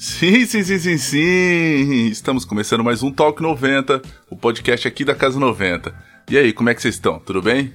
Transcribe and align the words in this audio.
Sim, 0.00 0.46
sim, 0.46 0.62
sim, 0.64 0.78
sim, 0.78 0.96
sim. 0.96 2.06
Estamos 2.06 2.46
começando 2.46 2.82
mais 2.82 3.02
um 3.02 3.12
Talk 3.12 3.42
90, 3.42 4.00
o 4.30 4.34
podcast 4.34 4.88
aqui 4.88 5.04
da 5.04 5.14
Casa 5.14 5.38
90. 5.38 5.94
E 6.30 6.38
aí, 6.38 6.54
como 6.54 6.70
é 6.70 6.74
que 6.74 6.80
vocês 6.80 6.94
estão? 6.94 7.18
Tudo 7.18 7.42
bem? 7.42 7.74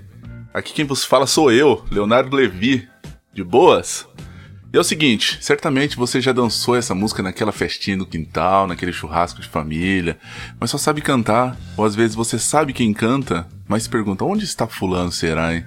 Aqui 0.52 0.74
quem 0.74 0.86
vos 0.86 1.06
fala 1.06 1.28
sou 1.28 1.52
eu, 1.52 1.86
Leonardo 1.92 2.36
Levi. 2.36 2.90
De 3.32 3.44
boas? 3.44 4.08
E 4.74 4.76
é 4.76 4.80
o 4.80 4.84
seguinte, 4.84 5.38
certamente 5.40 5.98
você 5.98 6.20
já 6.20 6.32
dançou 6.32 6.76
essa 6.76 6.96
música 6.96 7.22
naquela 7.22 7.52
festinha 7.52 7.96
no 7.96 8.08
quintal, 8.08 8.66
naquele 8.66 8.92
churrasco 8.92 9.40
de 9.40 9.48
família, 9.48 10.18
mas 10.60 10.72
só 10.72 10.80
sabe 10.80 11.02
cantar, 11.02 11.56
ou 11.78 11.86
às 11.86 11.94
vezes 11.94 12.16
você 12.16 12.40
sabe 12.40 12.74
quem 12.74 12.92
canta, 12.92 13.48
mas 13.68 13.84
se 13.84 13.90
pergunta 13.90 14.26
onde 14.26 14.46
está 14.46 14.66
fulano 14.66 15.12
será, 15.12 15.54
hein? 15.54 15.64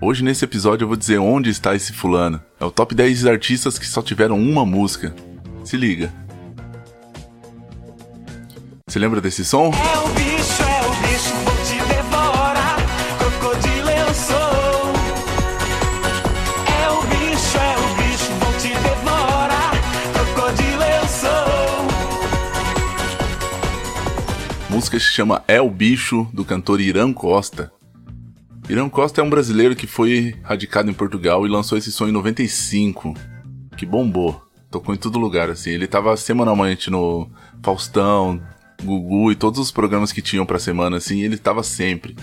Hoje 0.00 0.24
nesse 0.24 0.46
episódio 0.46 0.84
eu 0.84 0.88
vou 0.88 0.96
dizer 0.96 1.18
onde 1.18 1.50
está 1.50 1.74
esse 1.74 1.92
fulano. 1.92 2.40
É 2.58 2.64
o 2.64 2.70
top 2.70 2.94
10 2.94 3.26
artistas 3.26 3.78
que 3.78 3.86
só 3.86 4.00
tiveram 4.00 4.40
uma 4.40 4.64
música. 4.64 5.14
Se 5.64 5.76
liga. 5.76 6.12
Você 8.86 8.98
lembra 8.98 9.20
desse 9.20 9.44
som? 9.44 9.66
É 9.66 9.98
o 9.98 10.08
bicho, 10.08 10.62
é 10.62 10.80
o 10.84 10.90
bicho, 11.06 11.32
vou 11.44 11.54
te 11.64 11.78
devorar. 11.94 12.76
Crocodilo 13.18 13.88
eu 13.88 14.14
sou. 14.14 14.92
É 16.66 16.90
o 16.90 17.02
bicho, 17.06 17.58
é 17.58 17.76
o 17.78 17.94
bicho, 18.02 18.32
vou 18.40 18.52
te 18.54 18.68
devorar. 18.68 19.70
Crocodilo 20.12 20.82
eu 20.82 21.06
sou. 21.08 21.30
música 24.70 24.98
se 24.98 25.06
chama 25.06 25.44
É 25.46 25.60
o 25.60 25.70
Bicho, 25.70 26.26
do 26.32 26.44
cantor 26.44 26.80
Irã 26.80 27.12
Costa. 27.12 27.70
Irã 28.68 28.88
Costa 28.88 29.20
é 29.20 29.24
um 29.24 29.30
brasileiro 29.30 29.76
que 29.76 29.86
foi 29.86 30.34
radicado 30.42 30.90
em 30.90 30.94
Portugal 30.94 31.46
e 31.46 31.48
lançou 31.48 31.78
esse 31.78 31.92
som 31.92 32.08
em 32.08 32.12
95, 32.12 33.14
que 33.76 33.86
bombou. 33.86 34.49
Tocou 34.70 34.94
em 34.94 34.98
todo 34.98 35.18
lugar, 35.18 35.50
assim. 35.50 35.70
Ele 35.70 35.86
tava 35.86 36.16
semanalmente 36.16 36.90
no 36.90 37.28
Faustão, 37.62 38.40
Gugu 38.82 39.32
e 39.32 39.34
todos 39.36 39.58
os 39.58 39.70
programas 39.70 40.12
que 40.12 40.22
tinham 40.22 40.46
pra 40.46 40.58
semana, 40.58 40.96
assim, 40.96 41.22
ele 41.22 41.36
tava 41.36 41.62
sempre. 41.62 42.16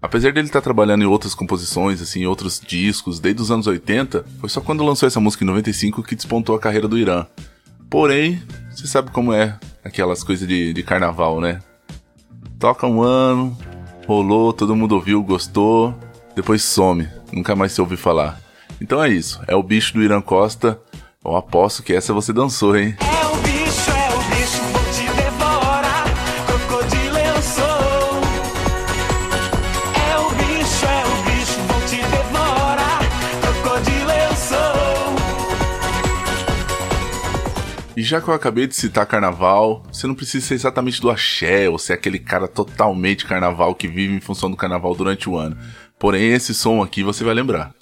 Apesar 0.00 0.32
dele 0.32 0.46
estar 0.46 0.60
trabalhando 0.60 1.02
em 1.02 1.06
outras 1.06 1.34
composições, 1.34 2.00
assim, 2.00 2.20
em 2.20 2.26
outros 2.26 2.60
discos, 2.64 3.18
desde 3.18 3.42
os 3.42 3.50
anos 3.50 3.66
80, 3.66 4.24
foi 4.38 4.48
só 4.48 4.60
quando 4.60 4.84
lançou 4.84 5.06
essa 5.06 5.20
música 5.20 5.42
em 5.42 5.46
95 5.46 6.02
que 6.02 6.14
despontou 6.14 6.54
a 6.54 6.60
carreira 6.60 6.86
do 6.86 6.96
Irã. 6.96 7.26
Porém, 7.90 8.40
você 8.70 8.86
sabe 8.86 9.10
como 9.10 9.32
é 9.32 9.58
aquelas 9.84 10.22
coisas 10.22 10.46
de, 10.46 10.72
de 10.72 10.82
carnaval, 10.84 11.40
né? 11.40 11.60
Toca 12.60 12.86
um 12.86 13.02
ano, 13.02 13.56
rolou, 14.06 14.52
todo 14.52 14.76
mundo 14.76 14.92
ouviu, 14.92 15.22
gostou, 15.22 15.94
depois 16.36 16.62
some, 16.62 17.08
nunca 17.32 17.56
mais 17.56 17.72
se 17.72 17.80
ouve 17.80 17.96
falar. 17.96 18.40
Então 18.80 19.02
é 19.02 19.08
isso, 19.08 19.40
é 19.48 19.56
o 19.56 19.62
bicho 19.62 19.94
do 19.94 20.02
Irã 20.02 20.20
Costa. 20.20 20.80
Eu 21.28 21.36
aposto 21.36 21.82
que 21.82 21.92
essa 21.92 22.14
você 22.14 22.32
dançou, 22.32 22.74
hein? 22.74 22.96
É 23.00 23.26
o 23.26 23.36
bicho, 23.42 23.90
é 23.90 24.08
o 24.14 24.18
bicho, 24.30 24.62
vou 24.72 24.82
te 24.94 25.04
devorar. 25.14 26.04
Crocodilo 26.46 27.18
eu 27.18 27.42
sou. 27.42 28.22
É 30.08 30.16
o 30.16 30.30
bicho, 30.30 30.86
é 30.86 31.04
o 31.04 31.16
bicho, 31.28 31.60
vou 31.68 31.80
te 31.82 31.96
devorar. 31.96 33.00
Crocodilo 33.42 34.10
eu 34.10 34.36
sou. 34.36 35.14
E 37.94 38.02
já 38.02 38.22
que 38.22 38.28
eu 38.28 38.34
acabei 38.34 38.66
de 38.66 38.74
citar 38.74 39.04
carnaval, 39.04 39.82
você 39.92 40.06
não 40.06 40.14
precisa 40.14 40.46
ser 40.46 40.54
exatamente 40.54 40.98
do 40.98 41.10
axé 41.10 41.68
ou 41.68 41.78
ser 41.78 41.92
aquele 41.92 42.18
cara 42.18 42.48
totalmente 42.48 43.26
carnaval 43.26 43.74
que 43.74 43.86
vive 43.86 44.14
em 44.14 44.20
função 44.20 44.50
do 44.50 44.56
carnaval 44.56 44.94
durante 44.94 45.28
o 45.28 45.36
ano. 45.36 45.58
Porém, 45.98 46.32
esse 46.32 46.54
som 46.54 46.82
aqui 46.82 47.02
você 47.02 47.22
vai 47.22 47.34
lembrar. 47.34 47.74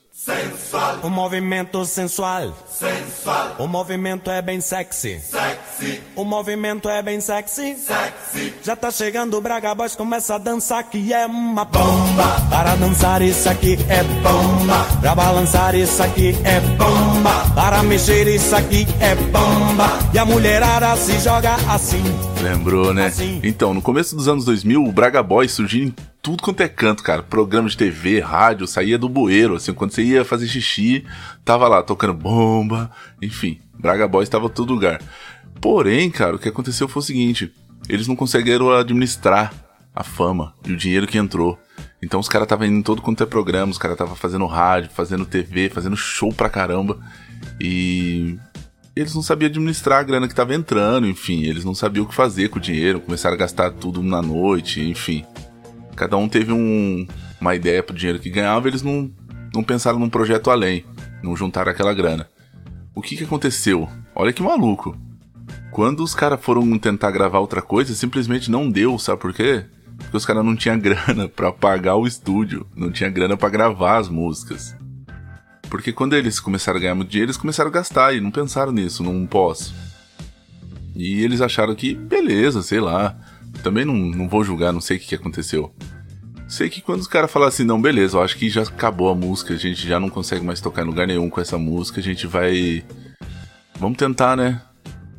O 1.02 1.08
movimento 1.08 1.84
sensual. 1.84 2.52
Sensual. 2.68 3.56
O 3.58 3.66
movimento 3.66 4.30
é 4.30 4.42
bem 4.42 4.60
sexy. 4.60 5.20
Sexy. 5.20 6.02
O 6.14 6.24
movimento 6.24 6.88
é 6.88 7.02
bem 7.02 7.20
sexy. 7.20 7.76
Sexy. 7.76 8.54
Já 8.62 8.74
tá 8.74 8.90
chegando 8.90 9.36
o 9.36 9.40
Braga 9.40 9.74
Boys, 9.74 9.94
começa 9.94 10.34
a 10.34 10.38
dançar 10.38 10.82
que 10.84 11.12
é 11.12 11.26
uma 11.26 11.64
bomba. 11.64 12.40
Para 12.50 12.74
dançar 12.76 13.22
isso 13.22 13.48
aqui 13.48 13.78
é 13.88 14.02
bomba. 14.02 14.86
Pra 15.00 15.14
balançar 15.14 15.74
isso 15.74 16.02
aqui 16.02 16.36
é 16.44 16.60
bomba. 16.60 17.54
Para 17.54 17.82
mexer 17.82 18.26
isso 18.26 18.54
aqui 18.54 18.86
é 19.00 19.14
bomba. 19.14 19.86
E 20.12 20.18
a 20.18 20.24
mulherada 20.24 20.96
se 20.96 21.18
joga 21.20 21.54
assim. 21.68 22.35
Lembrou, 22.46 22.94
né? 22.94 23.06
Assim. 23.06 23.40
Então, 23.42 23.74
no 23.74 23.82
começo 23.82 24.14
dos 24.14 24.28
anos 24.28 24.44
2000, 24.44 24.84
o 24.84 24.92
Braga 24.92 25.20
Boys 25.20 25.50
surgiu 25.50 25.84
em 25.84 25.94
tudo 26.22 26.42
quanto 26.42 26.60
é 26.60 26.68
canto, 26.68 27.02
cara. 27.02 27.22
Programa 27.22 27.68
de 27.68 27.76
TV, 27.76 28.20
rádio, 28.20 28.68
saía 28.68 28.96
do 28.96 29.08
bueiro, 29.08 29.56
assim, 29.56 29.72
quando 29.72 29.90
você 29.90 30.02
ia 30.02 30.24
fazer 30.24 30.46
xixi, 30.46 31.04
tava 31.44 31.66
lá 31.66 31.82
tocando 31.82 32.14
bomba, 32.14 32.90
enfim, 33.20 33.58
Braga 33.76 34.06
Boys 34.06 34.28
tava 34.28 34.46
em 34.46 34.50
todo 34.50 34.72
lugar. 34.72 35.02
Porém, 35.60 36.08
cara, 36.08 36.36
o 36.36 36.38
que 36.38 36.48
aconteceu 36.48 36.86
foi 36.86 37.00
o 37.00 37.04
seguinte, 37.04 37.52
eles 37.88 38.06
não 38.06 38.14
conseguiram 38.14 38.70
administrar 38.70 39.52
a 39.94 40.04
fama 40.04 40.54
e 40.64 40.72
o 40.72 40.76
dinheiro 40.76 41.06
que 41.06 41.18
entrou. 41.18 41.58
Então 42.02 42.20
os 42.20 42.28
caras 42.28 42.46
estavam 42.46 42.66
indo 42.66 42.76
em 42.76 42.82
todo 42.82 43.02
quanto 43.02 43.22
é 43.22 43.26
programa, 43.26 43.72
os 43.72 43.78
caras 43.78 43.94
estavam 43.94 44.14
fazendo 44.14 44.46
rádio, 44.46 44.90
fazendo 44.92 45.24
TV, 45.24 45.70
fazendo 45.70 45.96
show 45.96 46.32
pra 46.32 46.48
caramba. 46.48 46.98
E 47.60 48.38
eles 48.96 49.14
não 49.14 49.22
sabiam 49.22 49.48
administrar 49.50 50.00
a 50.00 50.02
grana 50.02 50.26
que 50.26 50.34
tava 50.34 50.54
entrando, 50.54 51.06
enfim, 51.06 51.42
eles 51.44 51.64
não 51.64 51.74
sabiam 51.74 52.04
o 52.04 52.08
que 52.08 52.14
fazer 52.14 52.48
com 52.48 52.58
o 52.58 52.62
dinheiro, 52.62 52.98
começaram 53.00 53.34
a 53.34 53.38
gastar 53.38 53.70
tudo 53.72 54.02
na 54.02 54.22
noite, 54.22 54.80
enfim. 54.80 55.24
Cada 55.94 56.16
um 56.16 56.28
teve 56.28 56.50
um- 56.52 57.06
uma 57.40 57.54
ideia 57.54 57.82
pro 57.82 57.94
dinheiro 57.96 58.18
que 58.18 58.30
ganhava, 58.30 58.66
eles 58.68 58.82
não, 58.82 59.10
não 59.54 59.62
pensaram 59.62 59.98
num 59.98 60.08
projeto 60.08 60.50
além, 60.50 60.82
não 61.22 61.36
juntaram 61.36 61.70
aquela 61.70 61.92
grana. 61.92 62.26
O 62.94 63.02
que 63.02 63.16
que 63.16 63.24
aconteceu? 63.24 63.86
Olha 64.14 64.32
que 64.32 64.42
maluco. 64.42 64.96
Quando 65.70 66.02
os 66.02 66.14
caras 66.14 66.40
foram 66.42 66.78
tentar 66.78 67.10
gravar 67.10 67.40
outra 67.40 67.60
coisa, 67.60 67.94
simplesmente 67.94 68.50
não 68.50 68.70
deu, 68.70 68.98
sabe 68.98 69.20
por 69.20 69.34
quê? 69.34 69.66
Porque 69.98 70.16
os 70.16 70.24
caras 70.24 70.44
não 70.44 70.56
tinham 70.56 70.78
grana 70.80 71.28
pra 71.28 71.52
pagar 71.52 71.96
o 71.96 72.06
estúdio, 72.06 72.66
não 72.74 72.90
tinha 72.90 73.10
grana 73.10 73.36
pra 73.36 73.50
gravar 73.50 73.98
as 73.98 74.08
músicas. 74.08 74.74
Porque 75.70 75.92
quando 75.92 76.14
eles 76.14 76.38
começaram 76.38 76.78
a 76.78 76.80
ganhar 76.80 76.94
muito 76.94 77.10
dinheiro, 77.10 77.30
eles 77.30 77.36
começaram 77.36 77.70
a 77.70 77.72
gastar 77.72 78.14
e 78.14 78.20
não 78.20 78.30
pensaram 78.30 78.72
nisso, 78.72 79.02
num 79.02 79.26
pós. 79.26 79.74
E 80.94 81.22
eles 81.22 81.40
acharam 81.40 81.74
que, 81.74 81.94
beleza, 81.94 82.62
sei 82.62 82.80
lá. 82.80 83.16
Também 83.62 83.84
não, 83.84 83.94
não 83.94 84.28
vou 84.28 84.44
julgar, 84.44 84.72
não 84.72 84.80
sei 84.80 84.96
o 84.96 85.00
que, 85.00 85.08
que 85.08 85.14
aconteceu. 85.14 85.74
Sei 86.48 86.70
que 86.70 86.80
quando 86.80 87.00
os 87.00 87.08
caras 87.08 87.30
falaram 87.30 87.48
assim, 87.48 87.64
não, 87.64 87.80
beleza, 87.80 88.16
eu 88.16 88.22
acho 88.22 88.36
que 88.36 88.48
já 88.48 88.62
acabou 88.62 89.08
a 89.08 89.14
música, 89.14 89.54
a 89.54 89.56
gente 89.56 89.86
já 89.86 89.98
não 89.98 90.08
consegue 90.08 90.44
mais 90.44 90.60
tocar 90.60 90.82
em 90.82 90.86
lugar 90.86 91.06
nenhum 91.06 91.28
com 91.28 91.40
essa 91.40 91.58
música, 91.58 92.00
a 92.00 92.02
gente 92.02 92.26
vai. 92.26 92.84
Vamos 93.78 93.98
tentar, 93.98 94.36
né? 94.36 94.62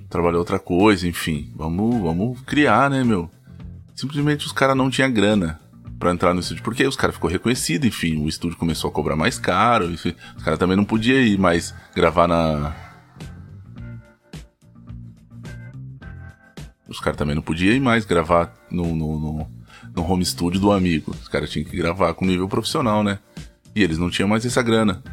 Trabalhar 0.09 0.37
outra 0.37 0.57
coisa, 0.57 1.05
enfim. 1.07 1.51
Vamos, 1.55 2.01
vamos 2.01 2.39
criar, 2.41 2.89
né, 2.89 3.03
meu? 3.03 3.29
Simplesmente 3.93 4.45
os 4.45 4.53
caras 4.53 4.77
não 4.77 4.89
tinham 4.89 5.11
grana 5.11 5.59
pra 5.99 6.11
entrar 6.11 6.33
no 6.33 6.39
estúdio, 6.39 6.63
porque 6.63 6.85
os 6.85 6.95
caras 6.95 7.15
ficou 7.15 7.29
reconhecido, 7.29 7.85
enfim, 7.85 8.17
o 8.23 8.27
estúdio 8.27 8.57
começou 8.57 8.89
a 8.89 8.93
cobrar 8.93 9.15
mais 9.15 9.39
caro, 9.39 9.89
enfim, 9.91 10.13
os 10.35 10.43
caras 10.43 10.59
também 10.59 10.77
não 10.77 10.85
podiam 10.85 11.19
ir 11.19 11.37
mais 11.37 11.73
gravar 11.95 12.27
na. 12.27 12.75
Os 16.87 16.99
caras 16.99 17.17
também 17.17 17.35
não 17.35 17.41
podiam 17.41 17.75
ir 17.75 17.81
mais 17.81 18.05
gravar 18.05 18.53
no, 18.71 18.95
no, 18.95 19.19
no, 19.19 19.51
no 19.93 20.09
home 20.09 20.23
studio 20.23 20.59
do 20.59 20.71
amigo. 20.71 21.11
Os 21.11 21.27
caras 21.27 21.49
tinham 21.49 21.67
que 21.67 21.75
gravar 21.75 22.13
com 22.13 22.25
nível 22.25 22.47
profissional, 22.47 23.03
né? 23.03 23.19
E 23.75 23.83
eles 23.83 23.97
não 23.97 24.09
tinham 24.09 24.29
mais 24.29 24.45
essa 24.45 24.61
grana. 24.61 25.03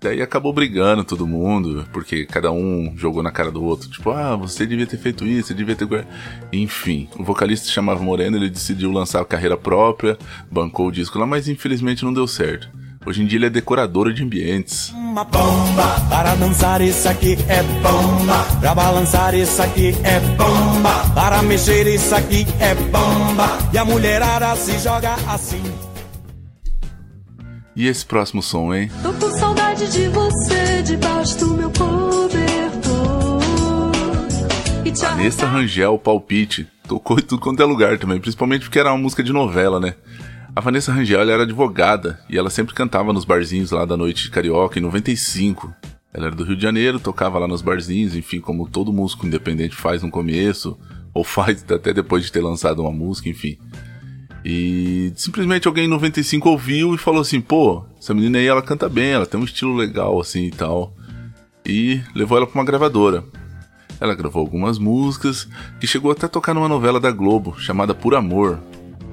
Daí 0.00 0.22
acabou 0.22 0.52
brigando 0.52 1.02
todo 1.04 1.26
mundo, 1.26 1.84
porque 1.92 2.24
cada 2.24 2.52
um 2.52 2.92
jogou 2.96 3.22
na 3.22 3.32
cara 3.32 3.50
do 3.50 3.62
outro. 3.64 3.88
Tipo, 3.88 4.10
ah, 4.10 4.36
você 4.36 4.64
devia 4.64 4.86
ter 4.86 4.98
feito 4.98 5.26
isso, 5.26 5.48
você 5.48 5.54
devia 5.54 5.74
ter. 5.74 5.86
guar-" 5.86 6.06
Enfim, 6.52 7.08
o 7.18 7.24
vocalista 7.24 7.66
se 7.66 7.72
chamava 7.72 8.02
Moreno, 8.02 8.36
ele 8.36 8.48
decidiu 8.48 8.92
lançar 8.92 9.20
a 9.20 9.24
carreira 9.24 9.56
própria, 9.56 10.16
bancou 10.50 10.86
o 10.86 10.92
disco 10.92 11.18
lá, 11.18 11.26
mas 11.26 11.48
infelizmente 11.48 12.04
não 12.04 12.12
deu 12.12 12.26
certo. 12.26 12.68
Hoje 13.06 13.22
em 13.22 13.26
dia 13.26 13.38
ele 13.38 13.46
é 13.46 13.50
decorador 13.50 14.12
de 14.12 14.22
ambientes. 14.22 14.90
Uma 14.90 15.24
bomba. 15.24 15.98
Para 16.10 16.34
dançar 16.34 16.82
isso 16.82 17.08
aqui 17.08 17.38
é 17.48 17.62
bomba. 17.80 18.44
Pra 18.60 18.74
balançar 18.74 19.34
isso 19.34 19.62
aqui 19.62 19.94
é 20.04 20.20
bomba. 20.36 21.10
Para 21.14 21.42
mexer 21.42 21.86
isso 21.86 22.14
aqui 22.14 22.46
é 22.60 22.74
bomba. 22.74 23.48
E 23.72 23.78
a 23.78 23.84
mulherada 23.84 24.54
se 24.56 24.78
joga 24.78 25.14
assim. 25.26 25.87
E 27.78 27.86
esse 27.86 28.04
próximo 28.04 28.42
som, 28.42 28.74
hein? 28.74 28.90
Tô 29.04 29.12
com 29.12 29.30
saudade 29.38 29.88
de 29.92 30.08
você 30.08 30.82
debaixo 30.82 31.38
do 31.38 31.54
meu 31.54 31.70
cobertor. 31.70 33.40
E 34.84 34.90
Vanessa 34.90 35.46
Rangel, 35.46 35.96
Palpite. 35.96 36.66
Tocou 36.88 37.20
em 37.20 37.22
tudo 37.22 37.40
quanto 37.40 37.62
é 37.62 37.64
lugar 37.64 37.96
também, 37.96 38.18
principalmente 38.18 38.62
porque 38.62 38.80
era 38.80 38.90
uma 38.90 38.98
música 38.98 39.22
de 39.22 39.32
novela, 39.32 39.78
né? 39.78 39.94
A 40.56 40.60
Vanessa 40.60 40.92
Rangel 40.92 41.20
era 41.20 41.44
advogada 41.44 42.18
e 42.28 42.36
ela 42.36 42.50
sempre 42.50 42.74
cantava 42.74 43.12
nos 43.12 43.24
barzinhos 43.24 43.70
lá 43.70 43.84
da 43.84 43.96
noite 43.96 44.24
de 44.24 44.30
carioca 44.30 44.80
em 44.80 44.82
95. 44.82 45.72
Ela 46.12 46.26
era 46.26 46.34
do 46.34 46.42
Rio 46.42 46.56
de 46.56 46.62
Janeiro, 46.62 46.98
tocava 46.98 47.38
lá 47.38 47.46
nos 47.46 47.62
barzinhos, 47.62 48.16
enfim, 48.16 48.40
como 48.40 48.68
todo 48.68 48.92
músico 48.92 49.24
independente 49.24 49.76
faz 49.76 50.02
no 50.02 50.10
começo, 50.10 50.76
ou 51.14 51.22
faz 51.22 51.64
até 51.70 51.94
depois 51.94 52.24
de 52.24 52.32
ter 52.32 52.40
lançado 52.40 52.82
uma 52.82 52.90
música, 52.90 53.28
enfim. 53.28 53.56
E 54.50 55.12
simplesmente 55.14 55.68
alguém 55.68 55.84
em 55.84 55.88
95 55.88 56.48
ouviu 56.48 56.94
e 56.94 56.98
falou 56.98 57.20
assim: 57.20 57.38
pô, 57.38 57.84
essa 57.98 58.14
menina 58.14 58.38
aí 58.38 58.46
ela 58.46 58.62
canta 58.62 58.88
bem, 58.88 59.10
ela 59.10 59.26
tem 59.26 59.38
um 59.38 59.44
estilo 59.44 59.76
legal 59.76 60.18
assim 60.18 60.46
e 60.46 60.50
tal. 60.50 60.94
E 61.66 62.00
levou 62.14 62.38
ela 62.38 62.46
pra 62.46 62.58
uma 62.58 62.64
gravadora. 62.64 63.22
Ela 64.00 64.14
gravou 64.14 64.40
algumas 64.40 64.78
músicas 64.78 65.46
que 65.78 65.86
chegou 65.86 66.10
até 66.10 66.24
a 66.24 66.30
tocar 66.30 66.54
numa 66.54 66.66
novela 66.68 66.98
da 66.98 67.10
Globo 67.10 67.60
chamada 67.60 67.94
Por 67.94 68.14
Amor. 68.14 68.58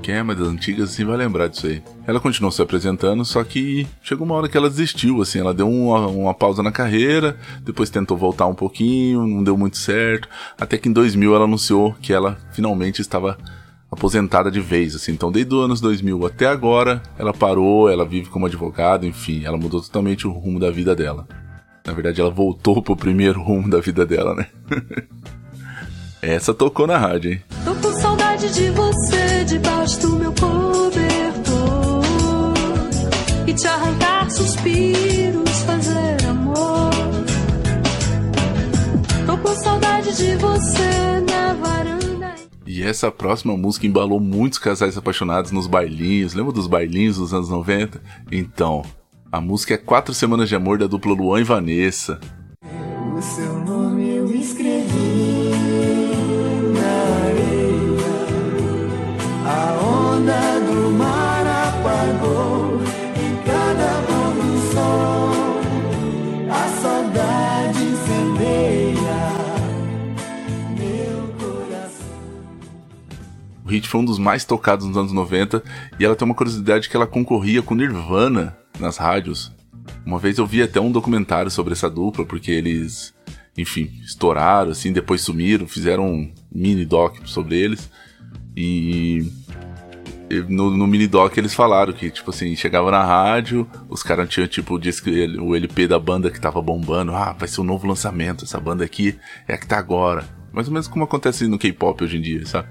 Quem 0.02 0.16
é 0.16 0.24
mais 0.24 0.40
das 0.40 0.48
antigas 0.48 0.92
assim 0.92 1.04
vai 1.04 1.18
lembrar 1.18 1.48
disso 1.48 1.68
aí. 1.68 1.84
Ela 2.08 2.22
continuou 2.22 2.52
se 2.52 2.62
apresentando, 2.62 3.26
só 3.26 3.44
que 3.44 3.86
chegou 4.02 4.26
uma 4.26 4.36
hora 4.36 4.48
que 4.48 4.56
ela 4.56 4.70
desistiu, 4.70 5.22
assim, 5.22 5.40
ela 5.40 5.54
deu 5.54 5.68
uma, 5.68 6.08
uma 6.08 6.34
pausa 6.34 6.64
na 6.64 6.72
carreira, 6.72 7.38
depois 7.62 7.90
tentou 7.90 8.16
voltar 8.16 8.46
um 8.46 8.56
pouquinho, 8.56 9.28
não 9.28 9.44
deu 9.44 9.58
muito 9.58 9.78
certo, 9.78 10.30
até 10.58 10.78
que 10.78 10.88
em 10.88 10.94
2000 10.94 11.36
ela 11.36 11.44
anunciou 11.46 11.94
que 12.02 12.14
ela 12.14 12.38
finalmente 12.54 13.02
estava 13.02 13.38
aposentada 13.96 14.52
de 14.52 14.60
vez, 14.60 14.96
assim. 14.96 15.14
Então, 15.14 15.32
desde 15.32 15.54
os 15.56 15.64
anos 15.64 15.82
2000 15.82 16.26
até 16.26 16.46
agora, 16.46 17.02
ela 17.18 17.34
parou, 17.34 17.90
ela 17.90 18.06
vive 18.06 18.30
como 18.30 18.46
advogada, 18.46 19.06
enfim, 19.06 19.44
ela 19.44 19.58
mudou 19.58 19.82
totalmente 19.82 20.28
o 20.28 20.32
rumo 20.32 20.60
da 20.60 20.70
vida 20.70 20.96
dela. 20.96 21.28
Na 21.86 21.94
verdade, 21.94 22.22
ela 22.22 22.30
voltou 22.30 22.82
pro 22.82 22.96
primeiro 22.96 23.42
rumo 23.42 23.70
da 23.70 23.80
vida 23.80 24.06
dela, 24.06 24.36
né? 24.36 24.48
Essa 26.22 26.54
tocou 26.54 26.88
na 26.88 26.98
rádio, 26.98 27.34
hein? 27.34 27.42
Tô 27.64 27.76
com 27.76 27.94
saudade 28.00 28.52
de 28.52 28.70
você 28.72 29.46
debaixo 29.46 30.02
do 30.02 30.16
meu 30.16 30.32
cobertor 30.32 32.04
e 33.46 33.54
te 33.54 33.68
arrancar 33.68 34.30
suspiros, 34.32 35.60
fazer 35.62 36.26
amor. 36.28 36.90
Tô 39.28 39.38
com 39.38 39.56
saudade 39.56 40.18
de 40.18 40.36
você. 40.38 40.95
E 42.76 42.84
essa 42.84 43.10
próxima 43.10 43.56
música 43.56 43.88
embalou 43.88 44.20
muitos 44.20 44.60
casais 44.60 44.98
apaixonados 44.98 45.50
nos 45.50 45.66
bailinhos. 45.66 46.34
Lembra 46.34 46.52
dos 46.52 46.68
bailinhos 46.68 47.16
dos 47.16 47.34
anos 47.34 47.48
90? 47.48 48.02
Então, 48.30 48.84
a 49.32 49.40
música 49.40 49.76
é 49.76 49.78
Quatro 49.78 50.14
Semanas 50.14 50.50
de 50.50 50.58
Amor 50.58 50.78
da 50.78 50.86
dupla 50.86 51.14
Luan 51.14 51.40
e 51.40 51.46
Vanessa. 51.46 52.20
O 53.18 53.22
seu 53.22 53.54
nome 53.60 53.75
hit 73.76 73.88
foi 73.88 74.02
um 74.02 74.06
dos 74.06 74.18
mais 74.18 74.46
tocados 74.46 74.86
nos 74.86 74.98
anos 74.98 75.12
90 75.12 75.64
e 76.00 76.06
ela 76.06 76.16
tem 76.16 76.26
uma 76.26 76.36
curiosidade 76.36 76.90
que 76.90 76.96
ela 76.96 77.08
concorria 77.08 77.62
com 77.62 77.76
Nirvana 77.76 78.58
nas 78.80 78.98
rádios. 78.98 79.52
Uma 80.06 80.20
vez 80.20 80.38
eu 80.38 80.46
vi 80.46 80.62
até 80.62 80.80
um 80.80 80.92
documentário 80.92 81.52
sobre 81.52 81.74
essa 81.74 81.90
dupla, 81.90 82.26
porque 82.26 82.52
eles, 82.52 83.14
enfim, 83.58 83.92
estouraram, 84.04 84.72
assim, 84.72 84.92
depois 84.92 85.22
sumiram, 85.22 85.68
fizeram 85.68 86.08
um 86.08 86.34
mini 86.52 86.86
doc 86.86 87.18
sobre 87.26 87.58
eles. 87.58 87.90
E 88.56 89.30
no, 90.50 90.76
no 90.76 90.88
mini 90.88 91.08
doc 91.08 91.38
eles 91.38 91.54
falaram 91.54 91.94
que, 91.94 92.10
tipo 92.10 92.30
assim, 92.32 92.56
chegava 92.56 92.90
na 92.90 93.04
rádio, 93.04 93.68
os 93.90 94.02
caras 94.02 94.30
tinham, 94.30 94.48
tipo, 94.48 94.76
o, 94.76 95.56
LP 95.56 95.88
da 95.88 96.00
banda 96.00 96.32
que 96.32 96.40
tava 96.40 96.62
bombando. 96.62 97.14
Ah, 97.14 97.36
vai 97.38 97.48
ser 97.48 97.62
um 97.62 97.66
novo 97.66 97.88
lançamento, 97.88 98.46
essa 98.46 98.60
banda 98.60 98.84
aqui 98.84 99.18
é 99.48 99.54
a 99.54 99.58
que 99.58 99.68
tá 99.68 99.78
agora. 99.78 100.28
Mais 100.52 100.68
ou 100.68 100.74
menos 100.74 100.88
como 100.88 101.04
acontece 101.04 101.48
no 101.48 101.60
K-pop 101.60 102.04
hoje 102.04 102.18
em 102.18 102.22
dia, 102.22 102.46
sabe? 102.46 102.70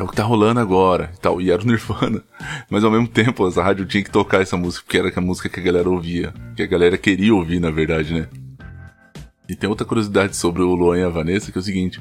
É 0.00 0.04
o 0.04 0.08
que 0.08 0.16
tá 0.16 0.22
rolando 0.22 0.60
agora 0.60 1.10
e 1.14 1.20
tal. 1.20 1.40
E 1.40 1.50
era 1.50 1.62
o 1.62 1.66
Nirvana. 1.66 2.22
Mas 2.70 2.84
ao 2.84 2.90
mesmo 2.90 3.08
tempo, 3.08 3.46
essa 3.46 3.62
rádio 3.62 3.86
tinha 3.86 4.02
que 4.02 4.10
tocar 4.10 4.40
essa 4.40 4.56
música, 4.56 4.84
porque 4.84 4.98
era 4.98 5.12
a 5.14 5.20
música 5.20 5.48
que 5.48 5.60
a 5.60 5.62
galera 5.62 5.88
ouvia. 5.88 6.32
Que 6.56 6.62
a 6.62 6.66
galera 6.66 6.96
queria 6.96 7.34
ouvir, 7.34 7.60
na 7.60 7.70
verdade, 7.70 8.14
né? 8.14 8.28
E 9.48 9.54
tem 9.54 9.68
outra 9.68 9.84
curiosidade 9.84 10.36
sobre 10.36 10.62
o 10.62 10.74
Luan 10.74 10.98
e 10.98 11.02
a 11.02 11.08
Vanessa, 11.08 11.50
que 11.50 11.58
é 11.58 11.60
o 11.60 11.64
seguinte: 11.64 12.00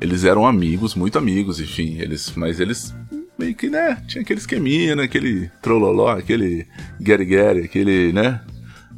eles 0.00 0.24
eram 0.24 0.46
amigos, 0.46 0.94
muito 0.94 1.18
amigos, 1.18 1.60
enfim, 1.60 1.98
eles, 1.98 2.32
mas 2.34 2.58
eles 2.58 2.94
meio 3.38 3.54
que, 3.54 3.68
né, 3.68 4.02
tinha 4.06 4.22
aquele 4.22 4.40
esqueminha, 4.40 4.96
né, 4.96 5.02
aquele 5.02 5.50
trololó, 5.60 6.08
aquele 6.08 6.66
Gary, 6.98 7.64
aquele, 7.64 8.12
né, 8.14 8.40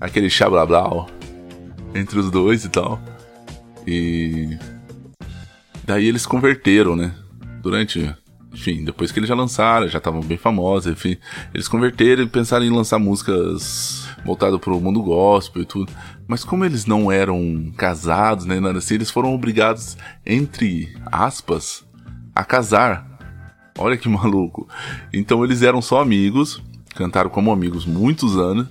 aquele 0.01 0.29
blá 0.67 1.07
entre 1.93 2.21
os 2.21 2.31
dois 2.31 2.65
e 2.65 2.69
tal. 2.69 3.03
E 3.85 4.57
daí 5.85 6.07
eles 6.07 6.25
converteram, 6.25 6.95
né, 6.95 7.13
durante 7.63 8.15
enfim, 8.53 8.85
depois 8.85 9.13
que 9.13 9.19
eles 9.19 9.29
já 9.29 9.35
lançaram, 9.35 9.89
já 9.89 9.99
estavam 9.99 10.21
bem 10.21 10.39
famosos, 10.39 10.91
enfim, 10.91 11.17
eles 11.53 11.69
converteram 11.69 12.23
e 12.23 12.27
pensaram 12.27 12.65
em 12.65 12.71
lançar 12.71 12.99
músicas 12.99 14.09
voltadas 14.25 14.59
para 14.59 14.73
o 14.73 14.81
mundo 14.81 15.03
gospel 15.03 15.63
e 15.63 15.67
tudo. 15.67 15.93
Mas 16.27 16.45
como 16.45 16.65
eles 16.65 16.87
não 16.87 17.13
eram 17.13 17.73
casados, 17.77 18.45
né, 18.47 18.59
nada 18.59 18.79
assim, 18.79 18.95
eles 18.95 19.11
foram 19.11 19.35
obrigados, 19.35 19.97
entre 20.25 20.95
aspas, 21.07 21.85
a 22.35 22.45
casar. 22.45 23.07
Olha 23.77 23.97
que 23.97 24.09
maluco. 24.11 24.67
Então 25.13 25.45
eles 25.45 25.63
eram 25.63 25.83
só 25.83 26.01
amigos, 26.01 26.63
cantaram 26.95 27.31
como 27.31 27.53
amigos 27.53 27.85
muitos 27.85 28.37
anos. 28.37 28.67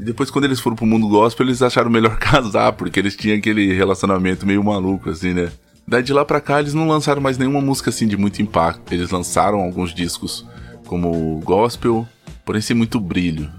E 0.00 0.04
depois, 0.04 0.30
quando 0.30 0.44
eles 0.44 0.60
foram 0.60 0.76
pro 0.76 0.86
mundo 0.86 1.08
gospel, 1.08 1.46
eles 1.46 1.60
acharam 1.60 1.90
melhor 1.90 2.16
casar, 2.20 2.72
porque 2.72 3.00
eles 3.00 3.16
tinham 3.16 3.36
aquele 3.36 3.72
relacionamento 3.74 4.46
meio 4.46 4.62
maluco, 4.62 5.10
assim, 5.10 5.34
né? 5.34 5.50
Daí 5.88 6.02
de 6.02 6.12
lá 6.12 6.22
pra 6.22 6.38
cá 6.38 6.60
eles 6.60 6.74
não 6.74 6.86
lançaram 6.86 7.22
mais 7.22 7.38
nenhuma 7.38 7.62
música 7.62 7.88
assim 7.88 8.06
de 8.06 8.14
muito 8.14 8.42
impacto. 8.42 8.92
Eles 8.92 9.10
lançaram 9.10 9.58
alguns 9.58 9.94
discos 9.94 10.46
como 10.86 11.40
gospel, 11.42 12.06
porém 12.44 12.60
sem 12.60 12.76
muito 12.76 13.00
brilho. 13.00 13.50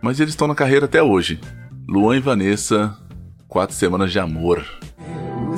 Mas 0.00 0.18
eles 0.18 0.32
estão 0.32 0.48
na 0.48 0.54
carreira 0.54 0.86
até 0.86 1.02
hoje. 1.02 1.38
Luan 1.86 2.16
e 2.16 2.20
Vanessa, 2.20 2.96
Quatro 3.46 3.76
Semanas 3.76 4.10
de 4.10 4.18
Amor. 4.18 4.64
O 5.52 5.56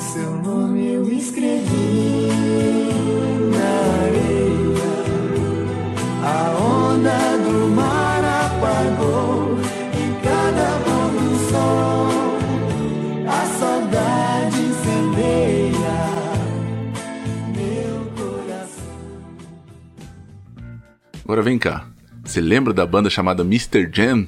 Agora 21.31 21.43
vem 21.43 21.61
cá. 21.61 21.87
Você 22.25 22.41
lembra 22.41 22.75
da 22.75 22.85
banda 22.85 23.09
chamada 23.09 23.45
Mr. 23.45 23.89
Jam? 23.93 24.27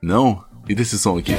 Não? 0.00 0.42
E 0.66 0.74
desse 0.74 0.98
som 0.98 1.18
aqui? 1.18 1.34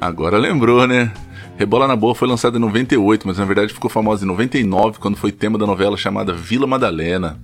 Agora 0.00 0.38
lembrou, 0.38 0.86
né? 0.86 1.12
Rebola 1.56 1.88
na 1.88 1.96
Boa 1.96 2.14
foi 2.14 2.28
lançada 2.28 2.58
em 2.58 2.60
98, 2.60 3.26
mas 3.26 3.38
na 3.38 3.44
verdade 3.46 3.72
ficou 3.72 3.90
famosa 3.90 4.24
em 4.24 4.28
99, 4.28 4.98
quando 4.98 5.16
foi 5.16 5.32
tema 5.32 5.56
da 5.56 5.66
novela 5.66 5.96
chamada 5.96 6.34
Vila 6.34 6.66
Madalena. 6.66 7.40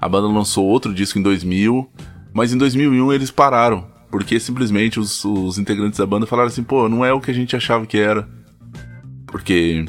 A 0.00 0.08
banda 0.08 0.26
lançou 0.26 0.66
outro 0.66 0.92
disco 0.92 1.20
em 1.20 1.22
2000, 1.22 1.88
mas 2.32 2.52
em 2.52 2.58
2001 2.58 3.12
eles 3.12 3.30
pararam, 3.30 3.86
porque 4.10 4.40
simplesmente 4.40 4.98
os, 4.98 5.24
os 5.24 5.56
integrantes 5.56 6.00
da 6.00 6.06
banda 6.06 6.26
falaram 6.26 6.48
assim: 6.48 6.64
pô, 6.64 6.88
não 6.88 7.04
é 7.04 7.12
o 7.12 7.20
que 7.20 7.30
a 7.30 7.34
gente 7.34 7.54
achava 7.54 7.86
que 7.86 7.96
era. 7.96 8.28
Porque 9.26 9.84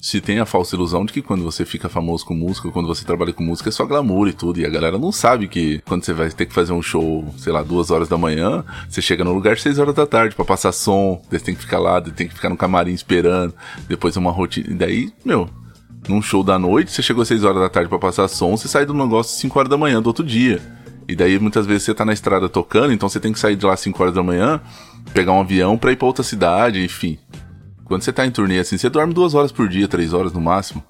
se 0.00 0.20
tem 0.20 0.38
a 0.38 0.46
falsa 0.46 0.74
ilusão 0.74 1.04
de 1.04 1.12
que 1.12 1.20
quando 1.20 1.44
você 1.44 1.64
fica 1.64 1.88
famoso 1.88 2.24
com 2.24 2.34
música, 2.34 2.70
quando 2.70 2.86
você 2.86 3.04
trabalha 3.04 3.32
com 3.32 3.44
música, 3.44 3.68
é 3.68 3.72
só 3.72 3.84
glamour 3.84 4.28
e 4.28 4.32
tudo. 4.32 4.58
E 4.58 4.64
a 4.64 4.70
galera 4.70 4.98
não 4.98 5.12
sabe 5.12 5.46
que 5.46 5.80
quando 5.86 6.04
você 6.04 6.14
vai 6.14 6.30
ter 6.30 6.46
que 6.46 6.54
fazer 6.54 6.72
um 6.72 6.80
show, 6.80 7.32
sei 7.36 7.52
lá, 7.52 7.62
duas 7.62 7.90
horas 7.90 8.08
da 8.08 8.16
manhã, 8.16 8.64
você 8.88 9.02
chega 9.02 9.22
no 9.22 9.32
lugar 9.34 9.58
seis 9.58 9.78
horas 9.78 9.94
da 9.94 10.06
tarde 10.06 10.34
para 10.34 10.44
passar 10.44 10.72
som, 10.72 11.20
você 11.28 11.38
tem 11.38 11.54
que 11.54 11.60
ficar 11.60 11.78
lá, 11.78 12.00
tem 12.00 12.26
que 12.26 12.34
ficar 12.34 12.48
no 12.48 12.56
camarim 12.56 12.92
esperando, 12.92 13.54
depois 13.86 14.16
uma 14.16 14.30
rotina. 14.30 14.70
E 14.70 14.74
daí, 14.74 15.12
meu, 15.22 15.48
num 16.08 16.22
show 16.22 16.42
da 16.42 16.58
noite, 16.58 16.90
você 16.90 17.02
chegou 17.02 17.24
6 17.24 17.44
horas 17.44 17.60
da 17.60 17.68
tarde 17.68 17.88
para 17.88 17.98
passar 17.98 18.26
som, 18.28 18.56
você 18.56 18.68
sai 18.68 18.86
do 18.86 18.94
negócio 18.94 19.38
5 19.38 19.58
horas 19.58 19.70
da 19.70 19.76
manhã 19.76 20.00
do 20.00 20.06
outro 20.06 20.24
dia. 20.24 20.60
E 21.06 21.14
daí 21.14 21.38
muitas 21.38 21.66
vezes 21.66 21.82
você 21.82 21.94
tá 21.94 22.04
na 22.04 22.12
estrada 22.12 22.48
tocando, 22.48 22.92
então 22.92 23.08
você 23.08 23.20
tem 23.20 23.32
que 23.32 23.38
sair 23.38 23.56
de 23.56 23.66
lá 23.66 23.76
5 23.76 24.00
horas 24.02 24.14
da 24.14 24.22
manhã, 24.22 24.60
pegar 25.12 25.32
um 25.32 25.40
avião 25.40 25.76
pra 25.76 25.92
ir 25.92 25.96
pra 25.96 26.06
outra 26.06 26.22
cidade, 26.22 26.82
enfim. 26.84 27.18
Quando 27.90 28.02
você 28.02 28.12
tá 28.12 28.24
em 28.24 28.30
turnê 28.30 28.60
assim, 28.60 28.78
você 28.78 28.88
dorme 28.88 29.12
duas 29.12 29.34
horas 29.34 29.50
por 29.50 29.68
dia, 29.68 29.88
três 29.88 30.12
horas 30.12 30.32
no 30.32 30.40
máximo. 30.40 30.80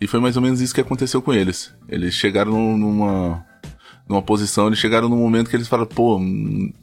E 0.00 0.06
foi 0.06 0.18
mais 0.18 0.34
ou 0.34 0.42
menos 0.42 0.62
isso 0.62 0.74
que 0.74 0.80
aconteceu 0.80 1.20
com 1.20 1.30
eles. 1.30 1.74
Eles 1.86 2.14
chegaram 2.14 2.74
numa 2.74 3.44
numa 4.08 4.22
posição, 4.22 4.68
eles 4.68 4.78
chegaram 4.78 5.10
num 5.10 5.18
momento 5.18 5.50
que 5.50 5.56
eles 5.56 5.68
falaram, 5.68 5.90
pô, 5.90 6.18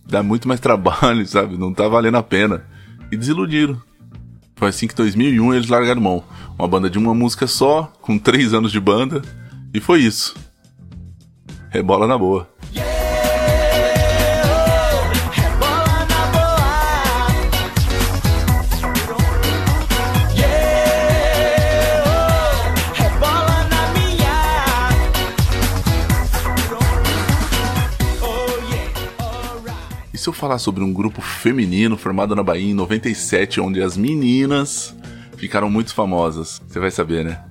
dá 0.07 0.21
muito 0.21 0.47
mais 0.47 0.59
trabalho, 0.59 1.25
sabe? 1.25 1.57
Não 1.57 1.73
tá 1.73 1.87
valendo 1.87 2.17
a 2.17 2.21
pena. 2.21 2.63
E 3.11 3.17
desiludiram. 3.17 3.81
Foi 4.55 4.69
assim 4.69 4.85
que 4.85 4.93
em 4.93 4.97
2001 4.97 5.55
eles 5.55 5.67
largaram 5.67 5.99
mão. 5.99 6.23
Uma 6.55 6.67
banda 6.67 6.87
de 6.87 6.99
uma 6.99 7.15
música 7.15 7.47
só, 7.47 7.91
com 8.03 8.19
três 8.19 8.53
anos 8.53 8.71
de 8.71 8.79
banda, 8.79 9.23
e 9.73 9.79
foi 9.79 10.01
isso. 10.01 10.35
Rebola 11.71 12.05
na 12.05 12.19
boa. 12.19 12.47
É 12.75 12.88
falar 30.39 30.57
sobre 30.57 30.85
um 30.85 30.93
grupo 30.93 31.21
feminino 31.21 31.97
formado 31.97 32.33
na 32.33 32.41
Bahia 32.41 32.71
em 32.71 32.73
97, 32.73 33.59
onde 33.59 33.81
as 33.81 33.97
meninas 33.97 34.95
ficaram 35.35 35.69
muito 35.69 35.93
famosas? 35.93 36.61
Você 36.65 36.79
vai 36.79 36.89
saber, 36.89 37.25
né? 37.25 37.48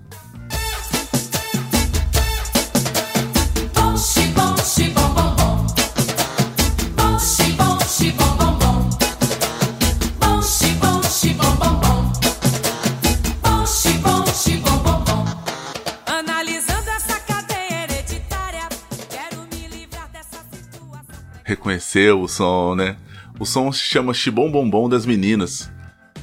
Reconheceu 21.82 22.20
o 22.22 22.28
som, 22.28 22.74
né? 22.74 22.96
O 23.38 23.46
som 23.46 23.70
se 23.70 23.80
chama 23.84 24.12
Chibom 24.12 24.50
Bombom 24.50 24.88
das 24.88 25.06
Meninas. 25.06 25.70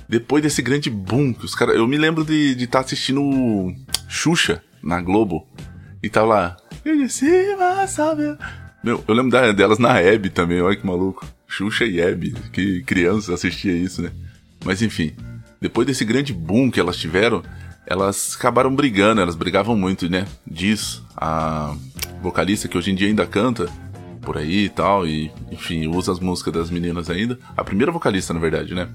Depois 0.08 0.44
desse 0.44 0.62
grande 0.62 0.90
boom 0.90 1.34
que 1.34 1.46
os 1.46 1.56
caras. 1.56 1.76
Eu 1.76 1.88
me 1.88 1.98
lembro 1.98 2.26
de 2.26 2.62
estar 2.62 2.82
assistindo 2.82 3.74
Xuxa 4.10 4.62
na 4.84 5.02
Globo. 5.02 5.48
E 6.04 6.10
tava 6.10 6.28
lá. 6.28 6.58
"E 6.86 7.08
cima, 7.10 7.88
sabe?" 7.88 8.38
Meu, 8.84 9.04
eu 9.08 9.16
lembro 9.16 9.32
da- 9.32 9.52
delas 9.54 9.80
na 9.80 9.98
Hebe 10.00 10.30
também, 10.30 10.62
olha 10.62 10.76
que 10.76 10.86
maluco. 10.86 11.26
Xuxa 11.48 11.86
e 11.86 12.00
Hebe, 12.02 12.36
que 12.52 12.84
criança 12.84 13.34
assistia 13.34 13.72
isso, 13.72 14.02
né? 14.02 14.12
Mas 14.64 14.82
enfim, 14.82 15.16
depois 15.62 15.88
desse 15.88 16.04
grande 16.04 16.34
boom 16.34 16.70
que 16.70 16.80
elas 16.80 16.98
tiveram, 16.98 17.42
elas 17.88 18.36
acabaram 18.38 18.76
brigando, 18.76 19.22
elas 19.22 19.36
brigavam 19.36 19.76
muito, 19.76 20.10
né? 20.10 20.28
Diz 20.46 21.02
a 21.16 21.74
vocalista 22.22 22.68
que 22.68 22.78
hoje 22.78 22.92
em 22.92 22.96
dia 22.96 23.08
ainda 23.08 23.26
canta 23.26 23.68
por 24.26 24.38
aí 24.38 24.66
e 24.66 24.70
tal, 24.70 25.08
e 25.08 25.32
enfim, 25.52 25.88
usa 25.88 26.12
as 26.12 26.20
músicas 26.20 26.54
das 26.54 26.70
meninas 26.70 27.10
ainda. 27.10 27.40
A 27.56 27.64
primeira 27.64 27.92
vocalista, 27.92 28.34
na 28.34 28.40
verdade, 28.40 28.74
né? 28.74 28.90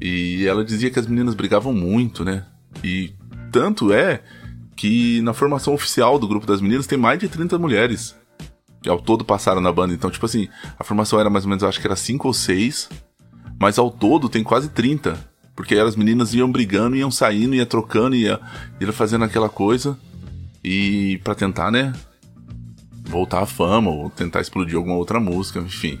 E 0.00 0.46
ela 0.46 0.64
dizia 0.64 0.90
que 0.90 0.98
as 0.98 1.06
meninas 1.06 1.34
brigavam 1.34 1.72
muito, 1.72 2.24
né? 2.24 2.44
E 2.82 3.12
tanto 3.52 3.92
é 3.92 4.22
que 4.74 5.20
na 5.22 5.32
formação 5.32 5.74
oficial 5.74 6.18
do 6.18 6.26
grupo 6.26 6.46
das 6.46 6.60
meninas 6.60 6.86
tem 6.86 6.98
mais 6.98 7.20
de 7.20 7.28
30 7.28 7.58
mulheres 7.58 8.16
que 8.82 8.88
ao 8.88 9.00
todo 9.00 9.24
passaram 9.24 9.60
na 9.60 9.70
banda. 9.70 9.94
Então, 9.94 10.10
tipo 10.10 10.26
assim, 10.26 10.48
a 10.78 10.82
formação 10.82 11.20
era 11.20 11.30
mais 11.30 11.44
ou 11.44 11.48
menos, 11.48 11.62
eu 11.62 11.68
acho 11.68 11.80
que 11.80 11.86
era 11.86 11.94
5 11.94 12.26
ou 12.26 12.34
6, 12.34 12.88
mas 13.60 13.78
ao 13.78 13.90
todo 13.90 14.28
tem 14.28 14.42
quase 14.42 14.68
30. 14.68 15.16
Porque 15.54 15.76
as 15.76 15.94
meninas 15.94 16.34
iam 16.34 16.50
brigando, 16.50 16.96
iam 16.96 17.10
saindo, 17.10 17.54
ia 17.54 17.66
trocando, 17.66 18.16
ia, 18.16 18.40
ia 18.80 18.92
fazendo 18.92 19.24
aquela 19.24 19.48
coisa. 19.48 19.96
E 20.64 21.20
pra 21.22 21.34
tentar, 21.34 21.70
né? 21.70 21.92
Voltar 23.12 23.42
à 23.42 23.46
fama, 23.46 23.90
ou 23.90 24.08
tentar 24.08 24.40
explodir 24.40 24.74
alguma 24.74 24.96
outra 24.96 25.20
música, 25.20 25.58
enfim. 25.58 26.00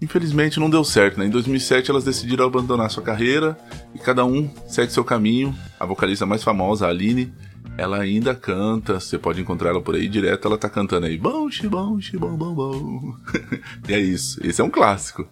Infelizmente 0.00 0.58
não 0.58 0.70
deu 0.70 0.82
certo, 0.82 1.18
né? 1.18 1.26
Em 1.26 1.30
2007 1.30 1.90
elas 1.90 2.04
decidiram 2.04 2.46
abandonar 2.46 2.90
sua 2.90 3.02
carreira 3.02 3.54
e 3.94 3.98
cada 3.98 4.24
um 4.24 4.48
segue 4.66 4.90
seu 4.90 5.04
caminho. 5.04 5.54
A 5.78 5.84
vocalista 5.84 6.24
mais 6.24 6.42
famosa, 6.42 6.86
a 6.86 6.88
Aline, 6.88 7.30
ela 7.76 7.98
ainda 7.98 8.34
canta, 8.34 8.98
você 8.98 9.18
pode 9.18 9.42
encontrar 9.42 9.70
ela 9.70 9.82
por 9.82 9.94
aí 9.94 10.08
direto, 10.08 10.48
ela 10.48 10.56
tá 10.56 10.70
cantando 10.70 11.04
aí. 11.04 11.18
Bom, 11.18 11.50
xibom, 11.50 12.00
xibom, 12.00 12.34
bom, 12.34 12.54
bom. 12.54 13.14
e 13.86 13.92
é 13.92 14.00
isso, 14.00 14.40
esse 14.42 14.62
é 14.62 14.64
um 14.64 14.70
clássico. 14.70 15.28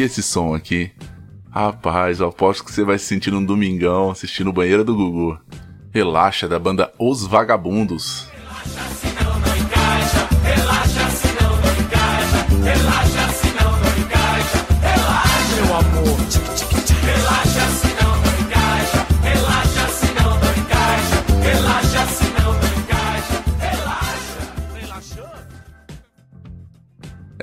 E 0.00 0.02
esse 0.02 0.22
som 0.22 0.54
aqui? 0.54 0.90
Rapaz, 1.50 2.20
eu 2.20 2.28
aposto 2.28 2.64
que 2.64 2.72
você 2.72 2.82
vai 2.82 2.98
se 2.98 3.04
sentir 3.04 3.30
num 3.30 3.44
domingão 3.44 4.10
assistindo 4.10 4.48
o 4.48 4.52
banheiro 4.52 4.82
do 4.82 4.96
Gugu. 4.96 5.38
Relaxa, 5.92 6.48
da 6.48 6.58
banda 6.58 6.90
Os 6.98 7.26
Vagabundos. 7.26 8.29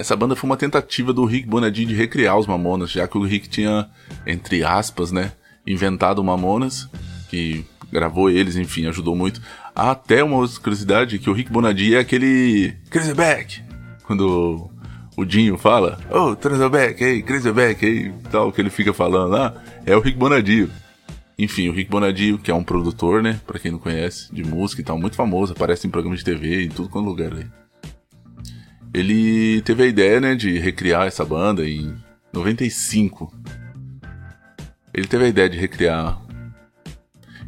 Essa 0.08 0.16
banda 0.16 0.38
foi 0.38 0.50
uma 0.50 0.56
tentativa 0.56 1.12
do 1.12 1.26
Rick 1.26 1.50
Bonadinho 1.50 1.90
de 1.90 1.94
recriar 1.94 2.38
os 2.38 2.48
Mamonas, 2.48 2.92
já 2.92 3.06
que 3.10 3.18
o 3.18 3.26
Rick 3.26 3.50
tinha, 3.50 3.90
entre 4.26 4.64
aspas, 4.64 5.12
né, 5.12 5.34
inventado 5.68 6.20
o 6.20 6.24
Mamonas, 6.24 6.88
que 7.30 7.66
gravou 7.92 8.30
eles, 8.30 8.56
enfim, 8.56 8.86
ajudou 8.86 9.18
muito. 9.18 9.42
Até 9.76 10.24
uma 10.24 10.38
outra 10.38 10.62
curiosidade, 10.62 11.20
que 11.20 11.30
o 11.30 11.34
Rick 11.34 11.52
Bonadinho 11.52 11.98
é 11.98 12.00
aquele 12.00 12.74
Crazy 12.90 13.14
Back, 13.14 13.62
quando 14.06 14.72
o 15.18 15.26
Dinho 15.26 15.58
fala, 15.58 16.00
oh, 16.10 16.38
Crazy 16.38 16.70
Back, 16.70 17.04
hey, 17.04 17.22
Crazy 17.22 17.52
Back, 17.52 17.86
hey, 17.86 18.14
tal, 18.32 18.50
que 18.54 18.62
ele 18.62 18.70
fica 18.70 18.94
falando 18.94 19.32
lá, 19.32 19.62
é 19.86 19.94
o 19.94 20.00
Rick 20.00 20.18
Bonadio. 20.18 20.70
Enfim, 21.38 21.68
o 21.68 21.74
Rick 21.74 21.92
Bonadio, 21.92 22.38
que 22.38 22.50
é 22.50 22.56
um 22.56 22.64
produtor, 22.64 23.22
né, 23.22 23.42
pra 23.46 23.60
quem 23.60 23.74
não 23.74 23.80
conhece, 23.80 24.34
de 24.34 24.42
música 24.42 24.82
e 24.82 24.86
tal, 24.86 24.98
muito 24.98 25.18
famoso, 25.18 25.52
aparece 25.52 25.86
em 25.86 25.90
programas 25.90 26.20
de 26.20 26.24
TV 26.24 26.62
e 26.62 26.70
tudo 26.70 26.88
quanto 26.88 27.08
é 27.08 27.10
lugar 27.10 27.34
aí 27.34 27.67
ele 28.98 29.62
teve 29.62 29.84
a 29.84 29.86
ideia, 29.86 30.20
né, 30.20 30.34
de 30.34 30.58
recriar 30.58 31.06
essa 31.06 31.24
banda 31.24 31.68
em 31.68 31.96
95. 32.34 33.32
Ele 34.92 35.06
teve 35.06 35.26
a 35.26 35.28
ideia 35.28 35.48
de 35.48 35.56
recriar. 35.56 36.20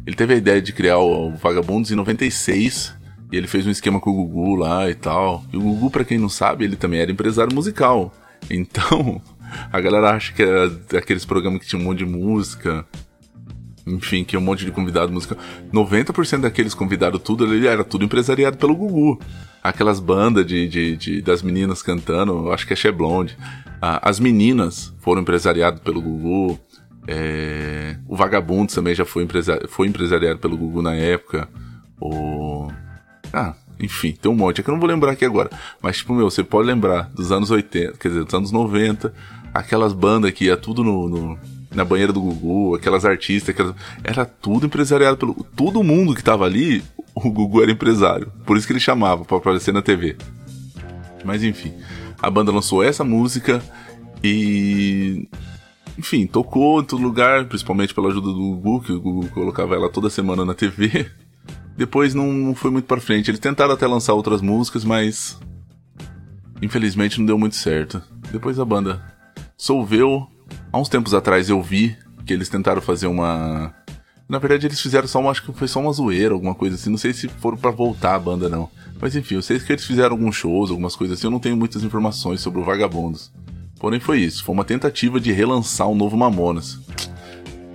Ele 0.06 0.14
teve 0.14 0.34
a 0.34 0.36
ideia 0.36 0.62
de 0.62 0.72
criar 0.72 0.98
o 0.98 1.32
Vagabundos 1.32 1.90
em 1.90 1.96
96. 1.96 2.94
E 3.32 3.36
ele 3.36 3.48
fez 3.48 3.66
um 3.66 3.70
esquema 3.70 3.98
com 3.98 4.10
o 4.10 4.14
Gugu 4.14 4.54
lá 4.54 4.88
e 4.88 4.94
tal. 4.94 5.44
E 5.52 5.56
o 5.56 5.60
Gugu, 5.60 5.90
pra 5.90 6.04
quem 6.04 6.18
não 6.18 6.28
sabe, 6.28 6.64
ele 6.64 6.76
também 6.76 7.00
era 7.00 7.10
empresário 7.10 7.52
musical. 7.52 8.14
Então, 8.48 9.20
a 9.72 9.80
galera 9.80 10.10
acha 10.10 10.32
que 10.32 10.42
era 10.42 10.70
daqueles 10.70 11.24
programas 11.24 11.62
que 11.62 11.66
tinha 11.66 11.80
um 11.80 11.84
monte 11.84 11.98
de 11.98 12.06
música. 12.06 12.86
Enfim, 13.84 14.22
que 14.22 14.36
um 14.36 14.40
monte 14.40 14.64
de 14.64 14.70
convidado 14.70 15.12
musical. 15.12 15.36
90% 15.72 16.42
daqueles 16.42 16.74
convidados, 16.74 17.20
tudo, 17.22 17.52
ele 17.52 17.66
era 17.66 17.82
tudo 17.82 18.04
empresariado 18.04 18.56
pelo 18.56 18.76
Gugu. 18.76 19.18
Aquelas 19.62 20.00
bandas 20.00 20.46
de, 20.46 20.66
de, 20.68 20.96
de- 20.96 21.22
das 21.22 21.42
meninas 21.42 21.82
cantando, 21.82 22.50
acho 22.52 22.66
que 22.66 22.72
é 22.72 22.76
Cheblonde. 22.76 23.36
Ah, 23.80 24.00
as 24.08 24.18
meninas 24.20 24.92
foram 25.00 25.20
empresariadas 25.22 25.80
pelo 25.80 26.00
Gugu. 26.00 26.58
É, 27.06 27.96
o 28.06 28.16
Vagabundo 28.16 28.72
também 28.72 28.94
já 28.94 29.04
foi, 29.04 29.22
empresa, 29.24 29.60
foi 29.68 29.86
empresariado 29.88 30.38
pelo 30.38 30.56
Gugu 30.56 30.80
na 30.82 30.94
época. 30.94 31.48
O. 32.00 32.68
Ah, 33.32 33.54
enfim, 33.78 34.12
tem 34.12 34.30
um 34.30 34.34
monte. 34.34 34.60
É 34.60 34.64
que 34.64 34.70
eu 34.70 34.72
não 34.74 34.80
vou 34.80 34.88
lembrar 34.88 35.12
aqui 35.12 35.24
agora. 35.24 35.50
Mas, 35.82 35.98
tipo, 35.98 36.14
meu, 36.14 36.30
você 36.30 36.42
pode 36.44 36.66
lembrar 36.66 37.10
dos 37.14 37.30
anos 37.32 37.50
80, 37.50 37.96
quer 37.98 38.08
dizer, 38.08 38.24
dos 38.24 38.34
anos 38.34 38.52
90, 38.52 39.12
aquelas 39.52 39.92
bandas 39.92 40.30
que 40.32 40.46
ia 40.46 40.56
tudo 40.56 40.82
no, 40.84 41.08
no- 41.08 41.38
na 41.74 41.84
banheira 41.84 42.12
do 42.12 42.20
Gugu, 42.20 42.74
aquelas 42.74 43.04
artistas, 43.04 43.50
aquelas... 43.50 43.74
era 44.02 44.24
tudo 44.24 44.66
empresariado 44.66 45.16
pelo. 45.16 45.34
Todo 45.56 45.82
mundo 45.82 46.14
que 46.14 46.22
tava 46.24 46.44
ali, 46.44 46.82
o 47.14 47.30
Gugu 47.30 47.62
era 47.62 47.72
empresário. 47.72 48.32
Por 48.46 48.56
isso 48.56 48.66
que 48.66 48.72
ele 48.72 48.80
chamava 48.80 49.24
pra 49.24 49.36
aparecer 49.36 49.72
na 49.72 49.82
TV. 49.82 50.16
Mas 51.24 51.42
enfim, 51.42 51.74
a 52.20 52.30
banda 52.30 52.52
lançou 52.52 52.82
essa 52.82 53.04
música 53.04 53.62
e. 54.22 55.28
Enfim, 55.98 56.26
tocou 56.26 56.80
em 56.80 56.84
todo 56.84 57.02
lugar, 57.02 57.44
principalmente 57.46 57.92
pela 57.92 58.08
ajuda 58.08 58.28
do 58.28 58.56
Gugu, 58.56 58.80
que 58.80 58.92
o 58.92 59.00
Gugu 59.00 59.28
colocava 59.28 59.74
ela 59.74 59.90
toda 59.90 60.08
semana 60.08 60.44
na 60.44 60.54
TV. 60.54 61.10
Depois 61.76 62.14
não, 62.14 62.54
foi 62.54 62.70
muito 62.70 62.86
pra 62.86 63.00
frente. 63.00 63.30
Eles 63.30 63.40
tentaram 63.40 63.72
até 63.74 63.86
lançar 63.86 64.14
outras 64.14 64.40
músicas, 64.40 64.84
mas. 64.84 65.38
Infelizmente 66.62 67.18
não 67.18 67.26
deu 67.26 67.38
muito 67.38 67.56
certo. 67.56 68.02
Depois 68.30 68.58
a 68.58 68.64
banda 68.64 69.02
solveu. 69.56 70.26
Há 70.72 70.78
uns 70.78 70.88
tempos 70.88 71.14
atrás 71.14 71.48
eu 71.48 71.62
vi 71.62 71.96
que 72.26 72.32
eles 72.32 72.48
tentaram 72.48 72.82
fazer 72.82 73.06
uma. 73.06 73.74
Na 74.30 74.38
verdade, 74.38 74.64
eles 74.68 74.80
fizeram 74.80 75.08
só 75.08 75.18
uma. 75.18 75.32
Acho 75.32 75.42
que 75.42 75.52
foi 75.52 75.66
só 75.66 75.80
uma 75.80 75.92
zoeira, 75.92 76.32
alguma 76.32 76.54
coisa 76.54 76.76
assim. 76.76 76.88
Não 76.88 76.96
sei 76.96 77.12
se 77.12 77.26
foram 77.26 77.56
pra 77.56 77.72
voltar 77.72 78.14
a 78.14 78.18
banda, 78.18 78.48
não. 78.48 78.70
Mas 79.00 79.16
enfim, 79.16 79.34
eu 79.34 79.42
sei 79.42 79.58
que 79.58 79.72
eles 79.72 79.84
fizeram 79.84 80.12
alguns 80.12 80.36
shows, 80.36 80.70
algumas 80.70 80.94
coisas 80.94 81.18
assim. 81.18 81.26
Eu 81.26 81.32
não 81.32 81.40
tenho 81.40 81.56
muitas 81.56 81.82
informações 81.82 82.40
sobre 82.40 82.60
o 82.60 82.64
Vagabundos. 82.64 83.32
Porém 83.80 83.98
foi 83.98 84.20
isso, 84.20 84.44
foi 84.44 84.52
uma 84.54 84.64
tentativa 84.64 85.18
de 85.18 85.32
relançar 85.32 85.88
o 85.88 85.96
novo 85.96 86.16
Mamonas. 86.16 86.78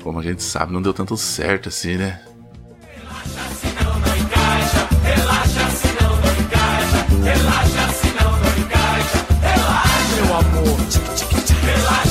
Como 0.02 0.18
a 0.18 0.24
gente 0.24 0.42
sabe, 0.44 0.72
não 0.72 0.82
deu 0.82 0.94
tanto 0.94 1.18
certo 1.18 1.68
assim, 1.68 1.98
né? 1.98 2.22
Meu 10.16 10.36
amor, 10.38 10.78
relaxa 11.66 12.05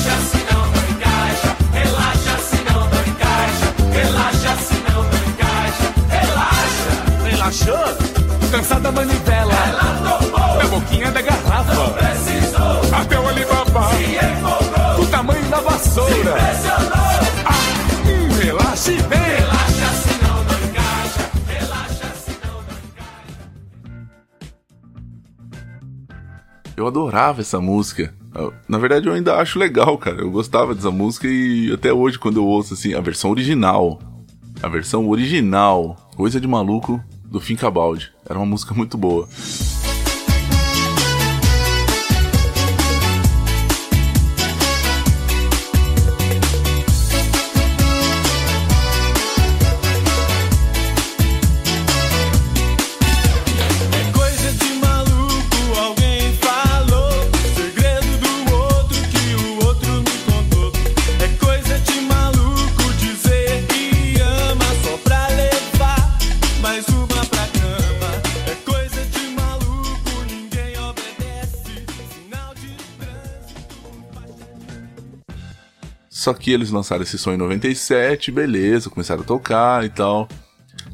Relaxou? 7.65 8.51
Cansada 8.51 8.81
da 8.81 8.91
manivela. 8.91 9.53
Ela. 9.53 10.59
Da 10.59 10.67
boquinha 10.67 11.11
da 11.11 11.21
garrafa. 11.21 11.73
Não 11.73 11.91
precisou. 11.93 12.95
Até 12.95 13.19
o 13.19 13.27
Alibaba. 13.27 13.89
Se 13.89 14.03
empolgou. 14.13 15.03
O 15.03 15.07
tamanho 15.07 15.49
da 15.49 15.59
vassoura. 15.59 16.13
Se. 16.13 16.67
Ah, 17.45 18.07
hum, 18.07 18.37
relaxa 18.39 18.91
e 18.91 18.97
vem. 18.97 19.19
Relaxa 19.19 19.89
se 19.95 20.23
não 20.23 20.41
encaixa. 20.69 21.31
Relaxa 21.47 22.15
se 22.15 22.31
não 22.45 22.53
não 22.53 22.75
Eu 26.77 26.87
adorava 26.87 27.41
essa 27.41 27.59
música. 27.59 28.13
Na 28.67 28.77
verdade, 28.77 29.07
eu 29.07 29.13
ainda 29.13 29.37
acho 29.37 29.57
legal, 29.57 29.97
cara. 29.97 30.21
Eu 30.21 30.29
gostava 30.29 30.75
dessa 30.75 30.91
música 30.91 31.25
e 31.25 31.71
até 31.73 31.91
hoje, 31.91 32.19
quando 32.19 32.37
eu 32.37 32.45
ouço 32.45 32.73
assim, 32.73 32.93
a 32.93 33.01
versão 33.01 33.31
original. 33.31 33.99
A 34.61 34.67
versão 34.67 35.07
original, 35.09 35.95
Coisa 36.15 36.39
de 36.39 36.47
Maluco, 36.47 37.01
do 37.35 37.41
Fincabaldi. 37.41 38.13
Era 38.25 38.39
uma 38.39 38.45
música 38.45 38.73
muito 38.73 38.97
boa. 38.97 39.27
Só 76.25 76.33
que 76.33 76.51
eles 76.51 76.71
lançaram 76.71 77.03
esse 77.03 77.19
som 77.19 77.33
em 77.33 77.37
97, 77.37 78.31
beleza, 78.31 78.89
começaram 78.89 79.21
a 79.21 79.23
tocar 79.23 79.85
e 79.85 79.89
tal. 79.89 80.27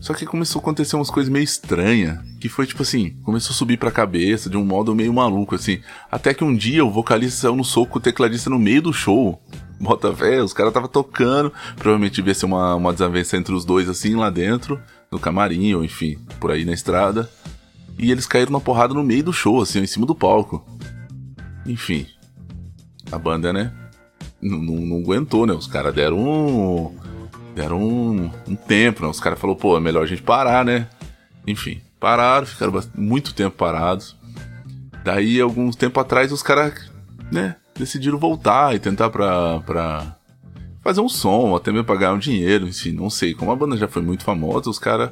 Só 0.01 0.13
que 0.13 0.25
começou 0.25 0.59
a 0.59 0.61
acontecer 0.61 0.97
umas 0.97 1.09
coisas 1.09 1.31
meio 1.31 1.45
estranhas. 1.45 2.19
Que 2.41 2.49
foi 2.49 2.67
tipo 2.67 2.81
assim, 2.81 3.11
começou 3.23 3.53
a 3.53 3.55
subir 3.55 3.77
pra 3.77 3.91
cabeça 3.91 4.49
de 4.49 4.57
um 4.57 4.65
modo 4.65 4.93
meio 4.93 5.13
maluco, 5.13 5.55
assim. 5.55 5.79
Até 6.11 6.33
que 6.33 6.43
um 6.43 6.53
dia 6.53 6.83
o 6.83 6.91
vocalista 6.91 7.43
saiu 7.43 7.55
no 7.55 7.63
soco 7.63 7.97
o 7.97 8.01
tecladista 8.01 8.49
no 8.49 8.59
meio 8.59 8.81
do 8.81 8.91
show. 8.91 9.41
Bota 9.79 10.13
fé, 10.13 10.43
os 10.43 10.51
caras 10.51 10.73
tava 10.73 10.89
tocando. 10.89 11.53
Provavelmente 11.77 12.15
devia 12.15 12.33
ser 12.33 12.45
uma, 12.45 12.75
uma 12.75 12.91
desavença 12.91 13.37
entre 13.37 13.55
os 13.55 13.63
dois, 13.63 13.87
assim, 13.87 14.17
lá 14.17 14.29
dentro, 14.29 14.81
no 15.09 15.17
camarim, 15.17 15.73
ou 15.73 15.81
enfim, 15.81 16.19
por 16.41 16.51
aí 16.51 16.65
na 16.65 16.73
estrada. 16.73 17.29
E 17.97 18.11
eles 18.11 18.27
caíram 18.27 18.51
na 18.51 18.59
porrada 18.59 18.93
no 18.93 19.01
meio 19.01 19.23
do 19.23 19.31
show, 19.31 19.61
assim, 19.61 19.79
em 19.79 19.87
cima 19.87 20.05
do 20.05 20.13
palco. 20.13 20.61
Enfim. 21.65 22.05
A 23.09 23.17
banda, 23.17 23.53
né? 23.53 23.71
Não, 24.41 24.57
não, 24.57 24.75
não 24.75 24.97
aguentou, 24.97 25.45
né? 25.45 25.53
Os 25.53 25.67
caras 25.67 25.93
deram 25.93 26.17
um. 26.17 26.95
Deram 27.53 27.81
um, 27.81 28.31
um 28.47 28.55
tempo, 28.55 29.03
né? 29.03 29.09
Os 29.09 29.19
caras 29.19 29.39
falaram, 29.39 29.59
pô, 29.59 29.75
é 29.75 29.79
melhor 29.79 30.03
a 30.03 30.07
gente 30.07 30.21
parar, 30.21 30.63
né? 30.63 30.87
Enfim, 31.45 31.81
pararam, 31.99 32.45
ficaram 32.45 32.73
muito 32.95 33.33
tempo 33.33 33.55
parados. 33.57 34.15
Daí, 35.03 35.41
alguns 35.41 35.75
tempo 35.75 35.99
atrás, 35.99 36.31
os 36.31 36.43
caras, 36.43 36.91
né, 37.31 37.55
decidiram 37.75 38.17
voltar 38.17 38.75
e 38.75 38.79
tentar 38.79 39.09
pra, 39.09 39.59
pra 39.61 40.15
fazer 40.81 41.01
um 41.01 41.09
som, 41.09 41.55
até 41.55 41.71
mesmo 41.71 41.85
pra 41.85 41.95
ganhar 41.95 42.13
um 42.13 42.19
dinheiro, 42.19 42.67
enfim, 42.67 42.91
não 42.91 43.09
sei. 43.09 43.33
Como 43.33 43.51
a 43.51 43.55
banda 43.55 43.75
já 43.75 43.87
foi 43.87 44.01
muito 44.01 44.23
famosa, 44.23 44.69
os 44.69 44.79
caras 44.79 45.11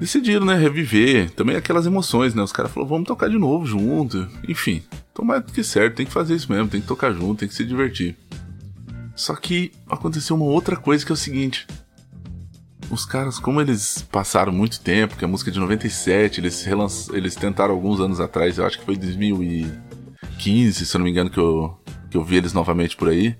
decidiram, 0.00 0.46
né, 0.46 0.56
reviver. 0.56 1.30
Também 1.30 1.56
aquelas 1.56 1.86
emoções, 1.86 2.34
né? 2.34 2.42
Os 2.42 2.52
caras 2.52 2.72
falaram, 2.72 2.88
vamos 2.88 3.06
tocar 3.06 3.28
de 3.28 3.38
novo 3.38 3.66
junto. 3.66 4.26
Enfim, 4.48 4.82
tomara 5.14 5.40
que 5.40 5.62
certo, 5.62 5.94
tem 5.94 6.04
que 6.04 6.12
fazer 6.12 6.34
isso 6.34 6.50
mesmo, 6.52 6.68
tem 6.68 6.80
que 6.80 6.86
tocar 6.86 7.12
junto, 7.12 7.38
tem 7.38 7.48
que 7.48 7.54
se 7.54 7.64
divertir. 7.64 8.16
Só 9.14 9.36
que 9.36 9.72
aconteceu 9.88 10.34
uma 10.34 10.46
outra 10.46 10.76
coisa 10.76 11.06
que 11.06 11.12
é 11.12 11.14
o 11.14 11.16
seguinte. 11.16 11.66
Os 12.90 13.06
caras, 13.06 13.38
como 13.38 13.60
eles 13.60 14.04
passaram 14.10 14.52
muito 14.52 14.80
tempo, 14.80 15.16
que 15.16 15.24
a 15.24 15.28
música 15.28 15.50
é 15.50 15.52
de 15.52 15.60
97, 15.60 16.40
eles, 16.40 16.64
relanç... 16.64 17.08
eles 17.12 17.34
tentaram 17.34 17.72
alguns 17.72 18.00
anos 18.00 18.20
atrás, 18.20 18.58
eu 18.58 18.66
acho 18.66 18.78
que 18.78 18.84
foi 18.84 18.96
2015, 18.96 20.84
se 20.84 20.94
eu 20.94 20.98
não 20.98 21.04
me 21.04 21.10
engano, 21.10 21.30
que 21.30 21.38
eu, 21.38 21.78
que 22.10 22.16
eu 22.16 22.24
vi 22.24 22.36
eles 22.36 22.52
novamente 22.52 22.96
por 22.96 23.08
aí. 23.08 23.36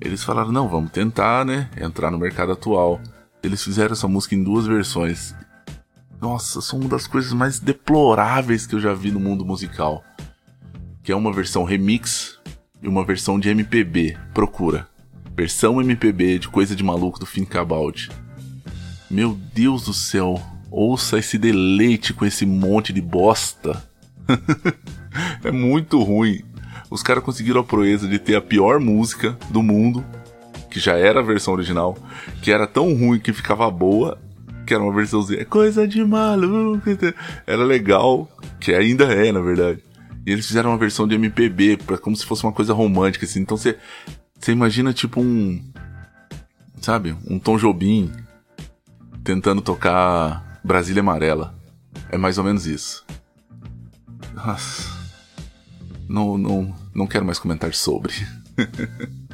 Eles 0.00 0.22
falaram, 0.22 0.52
não, 0.52 0.68
vamos 0.68 0.90
tentar, 0.90 1.44
né, 1.44 1.70
entrar 1.80 2.10
no 2.10 2.18
mercado 2.18 2.52
atual. 2.52 3.00
Eles 3.42 3.62
fizeram 3.62 3.92
essa 3.92 4.08
música 4.08 4.34
em 4.34 4.42
duas 4.42 4.66
versões. 4.66 5.34
Nossa, 6.20 6.60
são 6.60 6.80
uma 6.80 6.88
das 6.88 7.06
coisas 7.06 7.32
mais 7.32 7.58
deploráveis 7.58 8.66
que 8.66 8.74
eu 8.74 8.80
já 8.80 8.92
vi 8.92 9.10
no 9.10 9.20
mundo 9.20 9.44
musical. 9.44 10.04
Que 11.06 11.12
é 11.12 11.16
uma 11.16 11.32
versão 11.32 11.62
remix 11.62 12.36
e 12.82 12.88
uma 12.88 13.04
versão 13.04 13.38
de 13.38 13.48
MPB. 13.48 14.16
Procura. 14.34 14.88
Versão 15.36 15.80
MPB 15.80 16.40
de 16.40 16.48
Coisa 16.48 16.74
de 16.74 16.82
Maluco 16.82 17.20
do 17.20 17.24
Fincabaldi. 17.24 18.10
Meu 19.08 19.38
Deus 19.54 19.84
do 19.84 19.94
céu. 19.94 20.42
Ouça 20.68 21.16
esse 21.16 21.38
deleite 21.38 22.12
com 22.12 22.26
esse 22.26 22.44
monte 22.44 22.92
de 22.92 23.00
bosta. 23.00 23.88
é 25.44 25.52
muito 25.52 26.02
ruim. 26.02 26.42
Os 26.90 27.04
caras 27.04 27.22
conseguiram 27.22 27.60
a 27.60 27.64
proeza 27.64 28.08
de 28.08 28.18
ter 28.18 28.34
a 28.34 28.42
pior 28.42 28.80
música 28.80 29.38
do 29.50 29.62
mundo, 29.62 30.04
que 30.68 30.80
já 30.80 30.96
era 30.96 31.20
a 31.20 31.22
versão 31.22 31.54
original, 31.54 31.96
que 32.42 32.50
era 32.50 32.66
tão 32.66 32.92
ruim 32.92 33.20
que 33.20 33.32
ficava 33.32 33.70
boa, 33.70 34.18
que 34.66 34.74
era 34.74 34.82
uma 34.82 34.92
versãozinha, 34.92 35.44
coisa 35.44 35.86
de 35.86 36.04
maluco. 36.04 36.82
Era 37.46 37.62
legal, 37.62 38.28
que 38.58 38.74
ainda 38.74 39.04
é, 39.04 39.30
na 39.30 39.40
verdade. 39.40 39.86
E 40.26 40.32
eles 40.32 40.46
fizeram 40.46 40.70
uma 40.70 40.78
versão 40.78 41.06
de 41.06 41.14
MPB, 41.14 41.76
pra, 41.76 41.96
como 41.96 42.16
se 42.16 42.26
fosse 42.26 42.42
uma 42.42 42.52
coisa 42.52 42.74
romântica, 42.74 43.24
assim. 43.24 43.40
Então 43.40 43.56
você 43.56 43.78
imagina 44.48 44.92
tipo 44.92 45.20
um. 45.20 45.62
Sabe? 46.80 47.16
Um 47.30 47.38
Tom 47.38 47.56
Jobim 47.56 48.12
tentando 49.22 49.62
tocar 49.62 50.60
Brasília 50.64 51.00
Amarela. 51.00 51.54
É 52.10 52.18
mais 52.18 52.38
ou 52.38 52.44
menos 52.44 52.66
isso. 52.66 53.06
Nossa. 54.34 54.96
Não, 56.08 56.36
não, 56.36 56.74
não 56.94 57.06
quero 57.06 57.24
mais 57.24 57.38
comentar 57.38 57.72
sobre. 57.72 58.12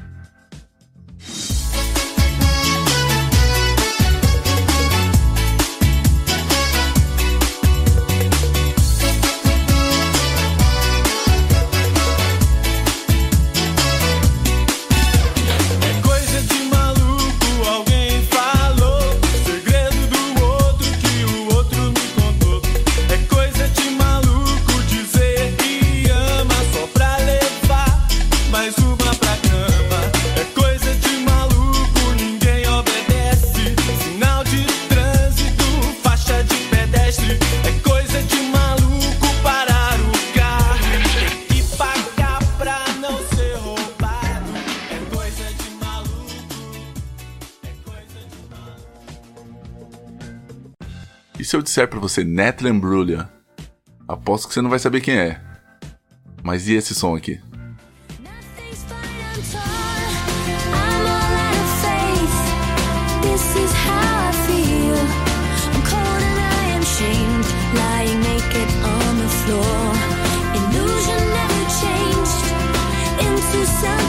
disser 51.73 51.89
pra 51.89 51.99
você 51.99 52.23
Natalie 52.23 52.71
Imbruglia? 52.71 53.31
Aposto 54.07 54.47
que 54.47 54.53
você 54.53 54.61
não 54.61 54.69
vai 54.69 54.79
saber 54.79 55.01
quem 55.01 55.17
é. 55.19 55.41
Mas 56.43 56.69
e 56.69 56.75
esse 56.75 56.95
som 56.95 57.17
aqui? 57.17 57.41
Nothing's 58.21 58.85
fine, 58.85 59.23
I'm 59.33 59.43
torn. 59.51 59.83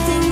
I'm 0.06 0.23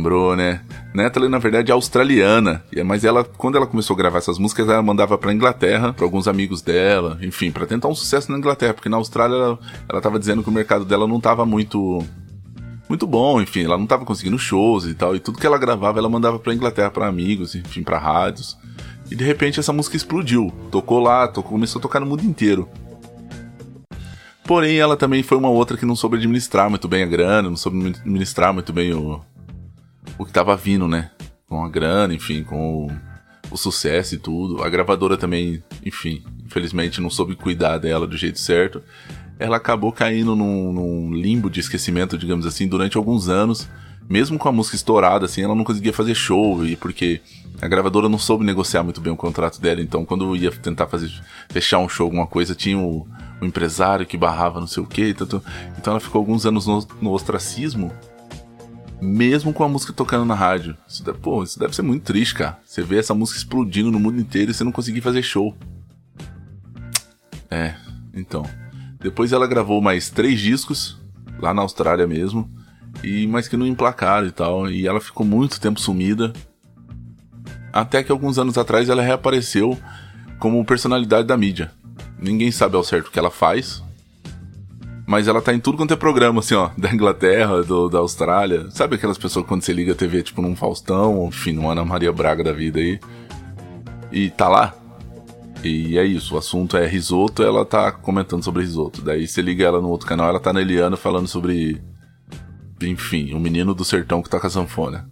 Lembrou, 0.00 0.34
né? 0.34 0.62
Natalie, 0.94 1.28
na 1.28 1.38
verdade, 1.38 1.70
é 1.70 1.74
australiana. 1.74 2.64
É- 2.74 2.82
Mas 2.82 3.04
ela, 3.04 3.22
quando 3.22 3.56
ela 3.58 3.66
começou 3.66 3.92
a 3.92 3.98
gravar 3.98 4.16
essas 4.16 4.38
músicas, 4.38 4.66
ela 4.66 4.82
mandava 4.82 5.18
pra 5.18 5.30
Inglaterra, 5.32 5.92
pra 5.92 6.06
alguns 6.06 6.26
amigos 6.26 6.62
dela, 6.62 7.18
enfim, 7.20 7.50
pra 7.50 7.66
tentar 7.66 7.88
um 7.88 7.94
sucesso 7.94 8.32
na 8.32 8.38
Inglaterra, 8.38 8.72
porque 8.72 8.88
na 8.88 8.96
Austrália 8.96 9.36
ela, 9.36 9.58
ela 9.86 10.00
tava 10.00 10.18
dizendo 10.18 10.42
que 10.42 10.48
o 10.48 10.52
mercado 10.52 10.86
dela 10.86 11.06
não 11.06 11.20
tava 11.20 11.44
muito. 11.44 12.02
Muito 12.88 13.06
bom, 13.06 13.40
enfim, 13.42 13.64
ela 13.64 13.76
não 13.78 13.86
tava 13.86 14.04
conseguindo 14.06 14.36
shows 14.38 14.84
e 14.86 14.94
tal, 14.94 15.14
e 15.14 15.20
tudo 15.20 15.38
que 15.38 15.46
ela 15.46 15.56
gravava 15.58 15.98
ela 16.00 16.08
mandava 16.08 16.38
pra 16.40 16.52
Inglaterra 16.54 16.90
pra 16.90 17.06
amigos, 17.06 17.54
enfim, 17.54 17.82
pra 17.84 17.98
rádios. 17.98 18.56
E 19.10 19.14
de 19.14 19.22
repente 19.22 19.60
essa 19.60 19.72
música 19.72 19.96
explodiu. 19.96 20.50
Tocou 20.72 20.98
lá, 20.98 21.28
tocou, 21.28 21.52
começou 21.52 21.78
a 21.78 21.82
tocar 21.82 22.00
no 22.00 22.06
mundo 22.06 22.24
inteiro. 22.24 22.68
Porém, 24.44 24.78
ela 24.78 24.96
também 24.96 25.22
foi 25.22 25.38
uma 25.38 25.48
outra 25.50 25.76
que 25.76 25.86
não 25.86 25.94
soube 25.94 26.16
administrar 26.16 26.68
muito 26.68 26.88
bem 26.88 27.04
a 27.04 27.06
grana, 27.06 27.48
não 27.48 27.56
soube 27.56 27.86
administrar 28.00 28.52
muito 28.52 28.72
bem 28.72 28.92
o, 28.92 29.20
o 30.20 30.26
que 30.26 30.32
tava 30.32 30.54
vindo, 30.54 30.86
né? 30.86 31.10
Com 31.48 31.64
a 31.64 31.68
grana, 31.68 32.12
enfim, 32.12 32.44
com 32.44 32.86
o, 32.86 32.90
o 33.50 33.56
sucesso 33.56 34.14
e 34.14 34.18
tudo. 34.18 34.62
A 34.62 34.68
gravadora 34.68 35.16
também, 35.16 35.62
enfim, 35.82 36.22
infelizmente 36.44 37.00
não 37.00 37.08
soube 37.08 37.34
cuidar 37.34 37.78
dela 37.78 38.06
do 38.06 38.18
jeito 38.18 38.38
certo. 38.38 38.82
Ela 39.38 39.56
acabou 39.56 39.90
caindo 39.90 40.36
num, 40.36 40.74
num 40.74 41.14
limbo 41.14 41.48
de 41.48 41.60
esquecimento, 41.60 42.18
digamos 42.18 42.44
assim, 42.44 42.68
durante 42.68 42.98
alguns 42.98 43.30
anos. 43.30 43.66
Mesmo 44.10 44.38
com 44.38 44.46
a 44.46 44.52
música 44.52 44.76
estourada, 44.76 45.24
assim, 45.24 45.40
ela 45.40 45.54
não 45.54 45.64
conseguia 45.64 45.92
fazer 45.92 46.14
show, 46.14 46.66
e 46.66 46.76
porque 46.76 47.22
a 47.62 47.66
gravadora 47.66 48.08
não 48.08 48.18
soube 48.18 48.44
negociar 48.44 48.82
muito 48.82 49.00
bem 49.00 49.12
o 49.12 49.16
contrato 49.16 49.58
dela. 49.58 49.80
Então, 49.80 50.04
quando 50.04 50.36
ia 50.36 50.50
tentar 50.50 50.86
fazer 50.86 51.10
fechar 51.48 51.78
um 51.78 51.88
show, 51.88 52.04
alguma 52.04 52.26
coisa, 52.26 52.54
tinha 52.54 52.76
o, 52.76 53.06
o 53.40 53.46
empresário 53.46 54.04
que 54.04 54.18
barrava 54.18 54.60
não 54.60 54.66
sei 54.66 54.82
o 54.82 54.86
que. 54.86 55.08
Então, 55.08 55.42
então 55.78 55.92
ela 55.92 56.00
ficou 56.00 56.18
alguns 56.18 56.44
anos 56.44 56.66
no, 56.66 56.86
no 57.00 57.12
ostracismo 57.12 57.90
mesmo 59.00 59.52
com 59.52 59.64
a 59.64 59.68
música 59.68 59.92
tocando 59.92 60.24
na 60.24 60.34
rádio. 60.34 60.76
Isso 60.86 61.02
deve, 61.04 61.18
pô, 61.18 61.42
isso 61.42 61.58
deve 61.58 61.74
ser 61.74 61.82
muito 61.82 62.02
triste, 62.02 62.34
cara. 62.34 62.58
Você 62.64 62.82
vê 62.82 62.98
essa 62.98 63.14
música 63.14 63.38
explodindo 63.38 63.90
no 63.90 63.98
mundo 63.98 64.20
inteiro 64.20 64.50
e 64.50 64.54
você 64.54 64.64
não 64.64 64.72
conseguir 64.72 65.00
fazer 65.00 65.22
show. 65.22 65.56
É, 67.50 67.74
então. 68.14 68.44
Depois 69.00 69.32
ela 69.32 69.46
gravou 69.46 69.80
mais 69.80 70.10
três 70.10 70.40
discos, 70.40 70.98
lá 71.38 71.54
na 71.54 71.62
Austrália 71.62 72.06
mesmo, 72.06 72.50
e 73.02 73.26
mas 73.26 73.48
que 73.48 73.56
não 73.56 73.66
emplacaram 73.66 74.26
e 74.26 74.32
tal. 74.32 74.70
E 74.70 74.86
ela 74.86 75.00
ficou 75.00 75.24
muito 75.24 75.60
tempo 75.60 75.80
sumida. 75.80 76.32
Até 77.72 78.02
que 78.02 78.12
alguns 78.12 78.38
anos 78.38 78.58
atrás 78.58 78.88
ela 78.88 79.02
reapareceu 79.02 79.78
como 80.38 80.64
personalidade 80.64 81.26
da 81.26 81.36
mídia. 81.36 81.72
Ninguém 82.18 82.50
sabe 82.50 82.76
ao 82.76 82.84
certo 82.84 83.06
o 83.06 83.10
que 83.10 83.18
ela 83.18 83.30
faz, 83.30 83.82
mas 85.10 85.26
ela 85.26 85.42
tá 85.42 85.52
em 85.52 85.58
tudo 85.58 85.76
quanto 85.76 85.92
é 85.92 85.96
programa, 85.96 86.38
assim, 86.38 86.54
ó, 86.54 86.70
da 86.78 86.88
Inglaterra, 86.94 87.64
do, 87.64 87.88
da 87.88 87.98
Austrália. 87.98 88.70
Sabe 88.70 88.94
aquelas 88.94 89.18
pessoas 89.18 89.44
quando 89.44 89.60
você 89.60 89.72
liga 89.72 89.90
a 89.90 89.94
TV, 89.96 90.22
tipo, 90.22 90.40
num 90.40 90.54
Faustão, 90.54 91.26
enfim, 91.26 91.50
numa 91.50 91.72
Ana 91.72 91.84
Maria 91.84 92.12
Braga 92.12 92.44
da 92.44 92.52
vida 92.52 92.78
aí. 92.78 93.00
E 94.12 94.30
tá 94.30 94.48
lá. 94.48 94.72
E 95.64 95.98
é 95.98 96.04
isso, 96.04 96.36
o 96.36 96.38
assunto 96.38 96.76
é 96.76 96.86
risoto, 96.86 97.42
ela 97.42 97.64
tá 97.64 97.90
comentando 97.90 98.44
sobre 98.44 98.62
risoto. 98.62 99.02
Daí 99.02 99.26
você 99.26 99.42
liga 99.42 99.64
ela 99.64 99.80
no 99.80 99.88
outro 99.88 100.06
canal, 100.06 100.28
ela 100.28 100.38
tá 100.38 100.52
na 100.52 100.60
Eliana 100.60 100.96
falando 100.96 101.26
sobre. 101.26 101.82
Enfim, 102.80 103.34
o 103.34 103.40
menino 103.40 103.74
do 103.74 103.84
sertão 103.84 104.22
que 104.22 104.30
toca 104.30 104.48
sanfona. 104.48 105.10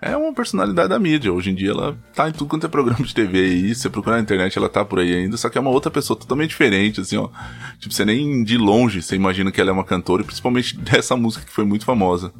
É 0.00 0.16
uma 0.16 0.32
personalidade 0.32 0.88
da 0.88 0.98
mídia. 0.98 1.32
Hoje 1.32 1.50
em 1.50 1.54
dia 1.54 1.70
ela 1.70 1.98
tá 2.14 2.28
em 2.28 2.32
tudo 2.32 2.48
quanto 2.48 2.66
é 2.66 2.68
programa 2.68 3.04
de 3.04 3.12
TV 3.12 3.38
aí. 3.38 3.74
Você 3.74 3.90
procurar 3.90 4.16
na 4.16 4.22
internet, 4.22 4.56
ela 4.56 4.68
tá 4.68 4.84
por 4.84 5.00
aí 5.00 5.12
ainda. 5.12 5.36
Só 5.36 5.48
que 5.48 5.58
é 5.58 5.60
uma 5.60 5.70
outra 5.70 5.90
pessoa 5.90 6.18
totalmente 6.18 6.50
diferente, 6.50 7.00
assim, 7.00 7.16
ó. 7.16 7.28
Tipo, 7.78 7.92
você 7.92 8.04
nem 8.04 8.44
de 8.44 8.56
longe 8.56 9.02
você 9.02 9.16
imagina 9.16 9.50
que 9.50 9.60
ela 9.60 9.70
é 9.70 9.72
uma 9.72 9.84
cantora, 9.84 10.22
e 10.22 10.24
principalmente 10.24 10.76
dessa 10.78 11.16
música 11.16 11.44
que 11.44 11.52
foi 11.52 11.64
muito 11.64 11.84
famosa. 11.84 12.32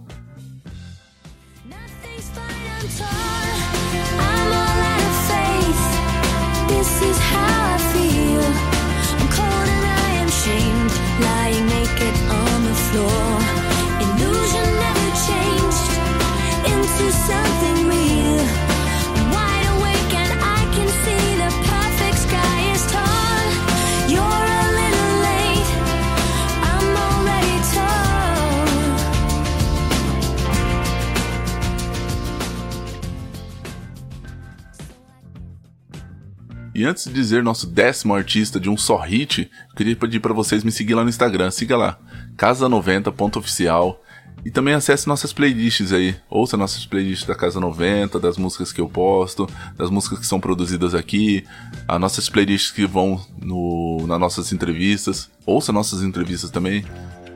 E 36.79 36.85
antes 36.85 37.07
de 37.07 37.13
dizer 37.13 37.43
nosso 37.43 37.67
décimo 37.67 38.15
artista 38.15 38.61
de 38.61 38.71
um 38.71 38.77
só 38.77 38.99
hit, 38.99 39.51
queria 39.75 39.97
pedir 39.97 40.21
para 40.21 40.33
vocês 40.33 40.63
me 40.63 40.71
seguir 40.71 40.95
lá 40.95 41.03
no 41.03 41.11
Instagram. 41.11 41.51
Siga 41.51 41.77
lá, 41.77 41.99
casa90.oficial. 42.37 44.01
E 44.45 44.51
também 44.53 44.75
acesse 44.75 45.09
nossas 45.09 45.33
playlists 45.33 45.93
aí. 45.93 46.15
Ouça 46.31 46.57
nossas 46.57 46.87
playlists 46.87 47.27
da 47.27 47.35
Casa 47.35 47.59
90, 47.59 48.21
das 48.21 48.39
músicas 48.39 48.71
que 48.71 48.81
eu 48.81 48.89
posto, 48.89 49.49
das 49.77 49.91
músicas 49.91 50.21
que 50.21 50.27
são 50.27 50.39
produzidas 50.39 50.95
aqui, 50.95 51.45
as 51.89 52.01
nossas 52.01 52.29
playlists 52.29 52.71
que 52.71 52.87
vão 52.87 53.21
no, 53.43 54.07
nas 54.07 54.21
nossas 54.21 54.53
entrevistas. 54.53 55.29
Ouça 55.45 55.73
nossas 55.73 56.05
entrevistas 56.05 56.49
também. 56.49 56.85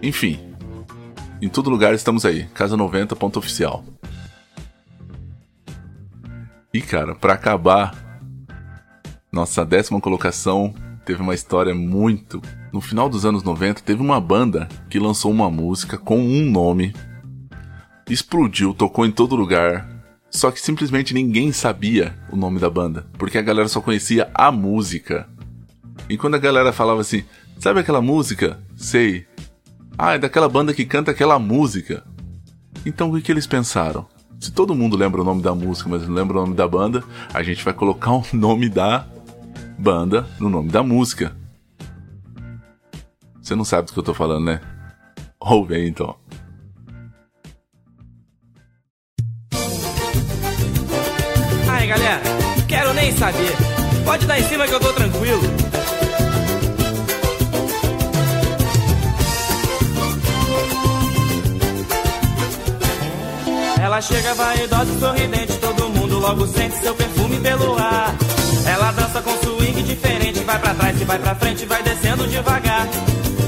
Enfim, 0.00 0.38
em 1.40 1.48
todo 1.48 1.68
lugar 1.68 1.92
estamos 1.94 2.24
aí. 2.24 2.46
Casa90.oficial. 2.55 3.85
E 6.72 6.81
cara, 6.81 7.16
pra 7.16 7.33
acabar, 7.33 8.12
nossa 9.33 9.64
décima 9.64 9.99
colocação 9.99 10.75
teve 11.07 11.23
uma 11.23 11.35
história 11.35 11.75
muito. 11.75 12.42
No 12.71 12.83
final 12.83 13.09
dos 13.09 13.25
anos 13.25 13.42
90, 13.42 13.81
teve 13.81 14.03
uma 14.03 14.21
banda 14.21 14.68
que 14.90 14.99
lançou 14.99 15.31
uma 15.31 15.51
música 15.51 15.97
com 15.97 16.18
um 16.21 16.51
nome, 16.51 16.95
explodiu, 18.11 18.75
tocou 18.75 19.07
em 19.07 19.11
todo 19.11 19.35
lugar, 19.35 19.88
só 20.31 20.51
que 20.51 20.61
simplesmente 20.61 21.14
ninguém 21.14 21.51
sabia 21.51 22.14
o 22.31 22.37
nome 22.37 22.61
da 22.61 22.68
banda, 22.68 23.07
porque 23.18 23.38
a 23.38 23.42
galera 23.42 23.68
só 23.68 23.81
conhecia 23.81 24.31
a 24.35 24.53
música. 24.53 25.27
E 26.11 26.18
quando 26.18 26.35
a 26.35 26.38
galera 26.38 26.73
falava 26.73 27.01
assim: 27.01 27.25
Sabe 27.59 27.81
aquela 27.81 28.03
música? 28.03 28.61
Sei. 28.77 29.27
Ah, 29.97 30.14
é 30.14 30.18
daquela 30.18 30.49
banda 30.49 30.75
que 30.75 30.85
canta 30.85 31.11
aquela 31.11 31.38
música. 31.38 32.05
Então 32.85 33.11
o 33.11 33.14
que, 33.14 33.23
que 33.23 33.33
eles 33.33 33.47
pensaram? 33.47 34.07
Se 34.40 34.51
todo 34.51 34.75
mundo 34.75 34.97
lembra 34.97 35.21
o 35.23 35.25
nome 35.25 35.40
da 35.40 35.55
música, 35.55 35.88
mas 35.88 36.07
não 36.07 36.14
lembra 36.14 36.37
o 36.37 36.40
nome 36.40 36.55
da 36.55 36.66
banda, 36.66 37.05
a 37.33 37.42
gente 37.42 37.64
vai 37.64 37.73
colocar 37.73 38.11
o 38.11 38.25
nome 38.33 38.68
da 38.68 39.07
banda 39.78 40.26
no 40.38 40.48
nome 40.48 40.70
da 40.70 40.82
música. 40.82 41.35
Você 43.40 43.54
não 43.54 43.64
sabe 43.64 43.88
do 43.88 43.92
que 43.92 43.98
eu 43.98 44.04
tô 44.04 44.14
falando, 44.14 44.44
né? 44.44 44.61
Ouve 45.40 45.74
aí 45.74 45.88
então. 45.88 46.16
Ai, 51.68 51.87
galera, 51.87 52.22
quero 52.68 52.94
nem 52.94 53.11
saber. 53.16 53.52
Pode 54.04 54.26
dar 54.26 54.38
em 54.38 54.44
cima 54.44 54.66
que 54.66 54.74
eu 54.74 54.80
tô 54.80 54.92
tranquilo. 54.92 55.42
Ela 63.80 64.00
chega 64.00 64.35
vaidosa 64.35 64.92
e 64.92 65.00
sorridente, 65.00 65.58
todo 65.58 65.88
mundo 65.90 66.18
logo 66.20 66.46
sente 66.46 66.76
seu 66.76 66.94
perfume 66.94 67.40
pelo 67.40 67.76
ar. 67.76 68.14
Ela 68.64 68.92
dança 68.92 69.20
com 69.20 69.37
diferente, 69.83 70.40
vai 70.40 70.59
pra 70.59 70.75
trás 70.75 71.01
e 71.01 71.05
vai 71.05 71.18
pra 71.18 71.35
frente, 71.35 71.66
vai 71.66 71.83
descendo 71.83 72.27
devagar. 72.27 72.88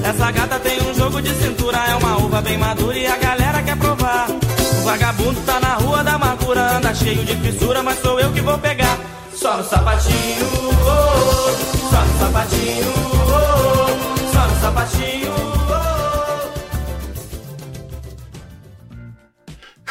Essa 0.04 0.30
gata 0.30 0.58
tem 0.58 0.82
um 0.82 0.94
jogo 0.94 1.22
de 1.22 1.34
cintura, 1.34 1.78
é 1.78 1.94
uma 1.96 2.18
uva 2.18 2.42
bem 2.42 2.58
madura 2.58 2.96
e 2.96 3.06
a 3.06 3.16
galera 3.16 3.62
quer 3.62 3.76
provar. 3.76 4.28
O 4.30 4.84
vagabundo 4.84 5.40
tá 5.42 5.60
na 5.60 5.74
rua 5.74 6.04
da 6.04 6.14
amargura, 6.14 6.76
anda 6.76 6.94
cheio 6.94 7.24
de 7.24 7.34
fissura, 7.36 7.82
mas 7.82 7.98
sou 8.00 8.20
eu 8.20 8.32
que 8.32 8.40
vou 8.40 8.58
pegar. 8.58 8.98
Só 9.34 9.56
no 9.56 9.64
sapatinho, 9.64 10.46
oh, 10.54 10.90
oh, 10.90 11.90
só 11.90 12.00
no 12.04 12.18
sapatinho, 12.18 12.92
oh, 12.96 13.90
oh, 13.90 14.32
só 14.32 14.46
no 14.46 14.60
sapatinho. 14.60 15.53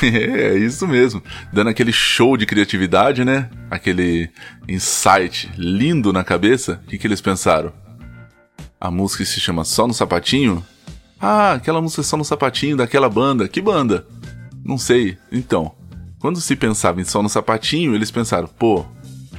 é 0.36 0.58
isso 0.58 0.88
mesmo. 0.88 1.24
Dando 1.52 1.70
aquele 1.70 1.92
show 1.92 2.36
de 2.36 2.46
criatividade, 2.46 3.24
né? 3.24 3.50
Aquele 3.70 4.30
insight 4.68 5.52
lindo 5.58 6.12
na 6.12 6.24
cabeça. 6.24 6.82
O 6.84 6.88
que, 6.88 6.98
que 6.98 7.08
eles 7.08 7.22
pensaram? 7.22 7.72
A 8.80 8.92
música 8.92 9.24
se 9.24 9.40
chama 9.40 9.64
Só 9.64 9.88
no 9.88 9.94
Sapatinho? 9.94 10.64
Ah, 11.20 11.54
aquela 11.54 11.82
música 11.82 12.04
Só 12.04 12.18
no 12.18 12.26
Sapatinho 12.26 12.76
daquela 12.76 13.10
banda. 13.10 13.48
Que 13.48 13.62
banda? 13.62 14.06
Não 14.64 14.78
sei. 14.78 15.18
Então, 15.32 15.74
quando 16.20 16.42
se 16.42 16.56
pensava 16.56 17.00
em 17.00 17.06
Só 17.06 17.24
no 17.24 17.30
Sapatinho, 17.30 17.96
eles 17.96 18.12
pensaram, 18.12 18.48
pô, 18.48 18.86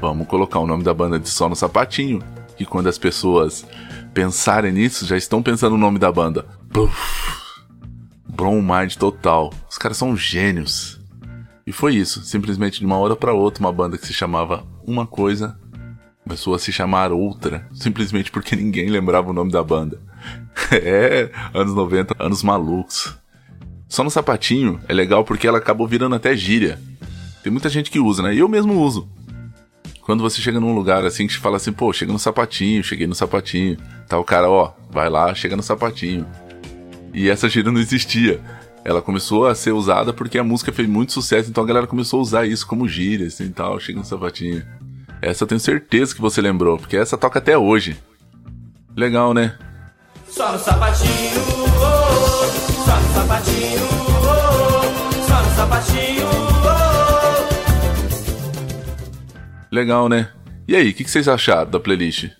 vamos 0.00 0.26
colocar 0.26 0.60
o 0.60 0.66
nome 0.66 0.82
da 0.82 0.94
banda 0.94 1.18
de 1.18 1.28
Só 1.28 1.48
no 1.48 1.56
Sapatinho. 1.56 2.22
Que 2.56 2.64
quando 2.64 2.88
as 2.88 2.96
pessoas 2.96 3.66
pensarem 4.14 4.72
nisso, 4.72 5.04
já 5.04 5.16
estão 5.16 5.42
pensando 5.42 5.72
no 5.72 5.78
nome 5.78 5.98
da 5.98 6.10
banda. 6.10 6.46
Puf. 6.72 7.43
Brown 8.34 8.60
Mind 8.60 8.94
total. 8.96 9.52
Os 9.70 9.78
caras 9.78 9.96
são 9.96 10.16
gênios. 10.16 11.00
E 11.66 11.72
foi 11.72 11.94
isso. 11.94 12.22
Simplesmente 12.24 12.80
de 12.80 12.86
uma 12.86 12.98
hora 12.98 13.16
para 13.16 13.32
outra, 13.32 13.62
uma 13.62 13.72
banda 13.72 13.96
que 13.96 14.06
se 14.06 14.12
chamava 14.12 14.64
uma 14.86 15.06
coisa 15.06 15.58
começou 16.24 16.54
a 16.54 16.58
se 16.58 16.72
chamar 16.72 17.12
outra, 17.12 17.68
simplesmente 17.72 18.30
porque 18.30 18.56
ninguém 18.56 18.88
lembrava 18.88 19.30
o 19.30 19.32
nome 19.32 19.52
da 19.52 19.62
banda. 19.62 20.00
é, 20.72 21.30
anos 21.52 21.74
90, 21.74 22.14
anos 22.18 22.42
malucos. 22.42 23.14
Só 23.88 24.02
no 24.02 24.10
sapatinho 24.10 24.80
é 24.88 24.94
legal 24.94 25.24
porque 25.24 25.46
ela 25.46 25.58
acabou 25.58 25.86
virando 25.86 26.16
até 26.16 26.34
gíria. 26.34 26.80
Tem 27.42 27.52
muita 27.52 27.68
gente 27.68 27.90
que 27.90 28.00
usa, 28.00 28.22
né? 28.22 28.34
Eu 28.34 28.48
mesmo 28.48 28.80
uso. 28.80 29.06
Quando 30.00 30.22
você 30.22 30.40
chega 30.40 30.58
num 30.58 30.74
lugar 30.74 31.04
assim 31.04 31.26
que 31.26 31.34
te 31.34 31.38
fala 31.38 31.58
assim, 31.58 31.72
pô, 31.72 31.92
chega 31.92 32.12
no 32.12 32.18
sapatinho, 32.18 32.82
cheguei 32.82 33.06
no 33.06 33.14
sapatinho. 33.14 33.76
Tá 34.08 34.18
o 34.18 34.24
cara, 34.24 34.48
ó, 34.48 34.72
vai 34.90 35.08
lá, 35.08 35.34
chega 35.34 35.54
no 35.54 35.62
sapatinho. 35.62 36.26
E 37.14 37.30
essa 37.30 37.48
gíria 37.48 37.70
não 37.70 37.80
existia. 37.80 38.40
Ela 38.84 39.00
começou 39.00 39.46
a 39.46 39.54
ser 39.54 39.70
usada 39.72 40.12
porque 40.12 40.36
a 40.36 40.44
música 40.44 40.72
fez 40.72 40.88
muito 40.88 41.12
sucesso, 41.12 41.48
então 41.48 41.62
a 41.62 41.66
galera 41.66 41.86
começou 41.86 42.18
a 42.18 42.22
usar 42.22 42.46
isso 42.46 42.66
como 42.66 42.88
gíria, 42.88 43.28
assim 43.28 43.50
tal, 43.50 43.78
chega 43.78 44.00
no 44.00 44.04
sapatinho. 44.04 44.62
Essa 45.22 45.44
eu 45.44 45.48
tenho 45.48 45.60
certeza 45.60 46.14
que 46.14 46.20
você 46.20 46.42
lembrou, 46.42 46.76
porque 46.76 46.96
essa 46.96 47.16
toca 47.16 47.38
até 47.38 47.56
hoje. 47.56 47.96
Legal, 48.94 49.32
né? 49.32 49.56
Só 50.28 50.52
no 50.52 50.58
sapatinho, 50.58 51.40
oh, 51.46 51.84
oh, 51.84 52.84
só 52.84 53.00
no 53.00 53.14
sapatinho, 53.14 53.84
oh, 54.20 54.28
oh, 54.28 55.28
só 55.28 55.42
no 55.42 55.50
sapatinho, 55.54 56.26
oh. 56.30 56.94
Legal, 59.72 60.08
né? 60.08 60.28
E 60.66 60.74
aí, 60.74 60.90
o 60.90 60.94
que, 60.94 61.04
que 61.04 61.10
vocês 61.10 61.28
acharam 61.28 61.70
da 61.70 61.78
playlist? 61.80 62.30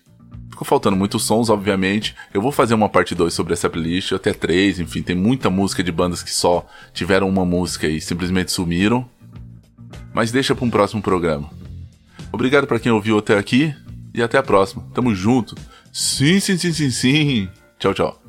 Ficou 0.54 0.64
faltando 0.64 0.96
muitos 0.96 1.24
sons, 1.24 1.50
obviamente. 1.50 2.14
Eu 2.32 2.40
vou 2.40 2.52
fazer 2.52 2.74
uma 2.74 2.88
parte 2.88 3.12
2 3.12 3.34
sobre 3.34 3.54
essa 3.54 3.68
playlist, 3.68 4.12
até 4.12 4.32
3, 4.32 4.78
enfim, 4.78 5.02
tem 5.02 5.16
muita 5.16 5.50
música 5.50 5.82
de 5.82 5.90
bandas 5.90 6.22
que 6.22 6.32
só 6.32 6.64
tiveram 6.92 7.28
uma 7.28 7.44
música 7.44 7.88
e 7.88 8.00
simplesmente 8.00 8.52
sumiram. 8.52 9.04
Mas 10.12 10.30
deixa 10.30 10.54
para 10.54 10.64
um 10.64 10.70
próximo 10.70 11.02
programa. 11.02 11.50
Obrigado 12.30 12.68
para 12.68 12.78
quem 12.78 12.92
ouviu 12.92 13.18
até 13.18 13.36
aqui 13.36 13.74
e 14.14 14.22
até 14.22 14.38
a 14.38 14.44
próxima. 14.44 14.86
Tamo 14.94 15.12
junto. 15.12 15.56
Sim, 15.92 16.38
sim, 16.38 16.56
sim, 16.56 16.72
sim, 16.72 16.90
sim. 16.90 17.48
Tchau, 17.76 17.92
tchau. 17.92 18.23